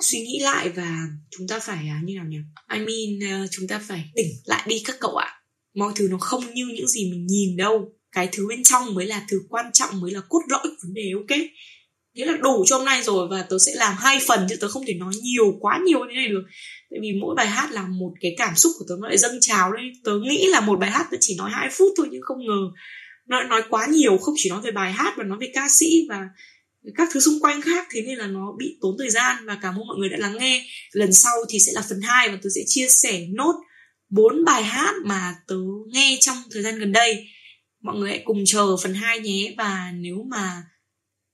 suy 0.00 0.20
nghĩ 0.20 0.38
lại 0.42 0.68
và 0.68 0.96
chúng 1.30 1.48
ta 1.48 1.58
phải 1.58 1.88
à, 1.88 2.00
như 2.04 2.14
nào 2.14 2.24
nhỉ? 2.28 2.38
I 2.72 2.78
mean 2.78 3.42
uh, 3.44 3.48
chúng 3.50 3.68
ta 3.68 3.80
phải 3.88 4.04
tỉnh 4.14 4.26
lại 4.44 4.62
đi 4.66 4.82
các 4.84 4.96
cậu 5.00 5.16
ạ. 5.16 5.32
Mọi 5.74 5.92
thứ 5.96 6.08
nó 6.10 6.18
không 6.18 6.54
như 6.54 6.66
những 6.74 6.88
gì 6.88 7.10
mình 7.10 7.26
nhìn 7.26 7.56
đâu. 7.56 7.92
Cái 8.12 8.28
thứ 8.32 8.46
bên 8.48 8.62
trong 8.62 8.94
mới 8.94 9.06
là 9.06 9.26
thứ 9.30 9.40
quan 9.48 9.66
trọng 9.72 10.00
mới 10.00 10.10
là 10.10 10.20
cốt 10.28 10.40
lõi 10.48 10.60
của 10.62 10.76
vấn 10.82 10.94
đề 10.94 11.10
ok? 11.14 11.38
Thế 12.16 12.24
là 12.24 12.36
đủ 12.36 12.64
cho 12.66 12.76
hôm 12.76 12.86
nay 12.86 13.02
rồi 13.02 13.28
và 13.30 13.42
tớ 13.42 13.58
sẽ 13.66 13.72
làm 13.74 13.94
hai 13.98 14.18
phần 14.26 14.46
chứ 14.50 14.56
tớ 14.60 14.68
không 14.68 14.86
thể 14.86 14.94
nói 14.94 15.12
nhiều 15.22 15.56
quá 15.60 15.80
nhiều 15.86 15.98
như 15.98 16.06
thế 16.10 16.14
này 16.14 16.28
được. 16.28 16.42
Tại 16.90 16.98
vì 17.02 17.12
mỗi 17.20 17.34
bài 17.34 17.46
hát 17.46 17.72
là 17.72 17.82
một 17.82 18.12
cái 18.20 18.34
cảm 18.38 18.56
xúc 18.56 18.72
của 18.78 18.84
tớ 18.88 18.94
nó 19.00 19.08
lại 19.08 19.18
dâng 19.18 19.38
trào 19.40 19.72
đấy. 19.72 19.84
Tớ 20.04 20.12
nghĩ 20.18 20.46
là 20.46 20.60
một 20.60 20.78
bài 20.78 20.90
hát 20.90 21.06
tớ 21.10 21.16
chỉ 21.20 21.34
nói 21.38 21.50
hai 21.52 21.68
phút 21.72 21.92
thôi 21.96 22.08
nhưng 22.10 22.22
không 22.22 22.46
ngờ. 22.46 22.60
Nó 23.26 23.42
nói 23.42 23.62
quá 23.70 23.86
nhiều 23.86 24.18
không 24.18 24.34
chỉ 24.38 24.50
nói 24.50 24.60
về 24.64 24.70
bài 24.70 24.92
hát 24.92 25.18
mà 25.18 25.24
nói 25.24 25.38
về 25.40 25.50
ca 25.54 25.68
sĩ 25.70 25.86
và 26.08 26.28
các 26.94 27.08
thứ 27.12 27.20
xung 27.20 27.40
quanh 27.40 27.62
khác 27.62 27.86
thế 27.90 28.02
nên 28.02 28.18
là 28.18 28.26
nó 28.26 28.52
bị 28.58 28.78
tốn 28.80 28.96
thời 28.98 29.10
gian 29.10 29.46
và 29.46 29.58
cảm 29.62 29.74
ơn 29.74 29.86
mọi 29.86 29.96
người 29.98 30.08
đã 30.08 30.16
lắng 30.18 30.36
nghe. 30.38 30.66
Lần 30.92 31.12
sau 31.12 31.34
thì 31.48 31.58
sẽ 31.58 31.72
là 31.74 31.82
phần 31.88 32.00
2 32.00 32.28
và 32.28 32.38
tớ 32.42 32.50
sẽ 32.54 32.60
chia 32.66 32.86
sẻ 32.88 33.26
nốt 33.34 33.54
bốn 34.08 34.44
bài 34.44 34.64
hát 34.64 34.94
mà 35.04 35.34
tớ 35.46 35.56
nghe 35.92 36.18
trong 36.20 36.36
thời 36.50 36.62
gian 36.62 36.78
gần 36.78 36.92
đây. 36.92 37.26
Mọi 37.82 37.96
người 37.96 38.10
hãy 38.10 38.22
cùng 38.24 38.44
chờ 38.46 38.76
phần 38.82 38.94
2 38.94 39.20
nhé 39.20 39.54
và 39.58 39.92
nếu 39.94 40.26
mà 40.30 40.62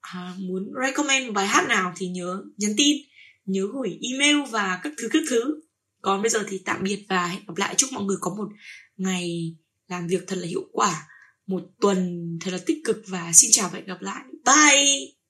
à, 0.00 0.34
muốn 0.38 0.72
recommend 0.86 1.26
một 1.26 1.32
bài 1.32 1.46
hát 1.46 1.68
nào 1.68 1.92
thì 1.96 2.08
nhớ 2.08 2.42
nhắn 2.56 2.74
tin 2.76 2.96
nhớ 3.44 3.62
gửi 3.72 3.98
email 4.12 4.36
và 4.50 4.80
các 4.82 4.92
thứ 4.98 5.08
các 5.12 5.22
thứ. 5.30 5.60
Còn 6.02 6.22
bây 6.22 6.30
giờ 6.30 6.44
thì 6.48 6.62
tạm 6.64 6.82
biệt 6.82 7.06
và 7.08 7.26
hẹn 7.26 7.42
gặp 7.46 7.56
lại. 7.56 7.74
Chúc 7.74 7.92
mọi 7.92 8.04
người 8.04 8.16
có 8.20 8.34
một 8.34 8.48
ngày 8.96 9.56
làm 9.88 10.06
việc 10.06 10.24
thật 10.26 10.36
là 10.38 10.46
hiệu 10.46 10.64
quả 10.72 11.06
một 11.46 11.62
tuần 11.80 12.28
thật 12.40 12.50
là 12.50 12.58
tích 12.66 12.78
cực 12.84 13.02
và 13.06 13.30
xin 13.34 13.50
chào 13.52 13.68
và 13.72 13.78
hẹn 13.78 13.86
gặp 13.86 14.02
lại. 14.02 14.22
Bye! 14.44 15.21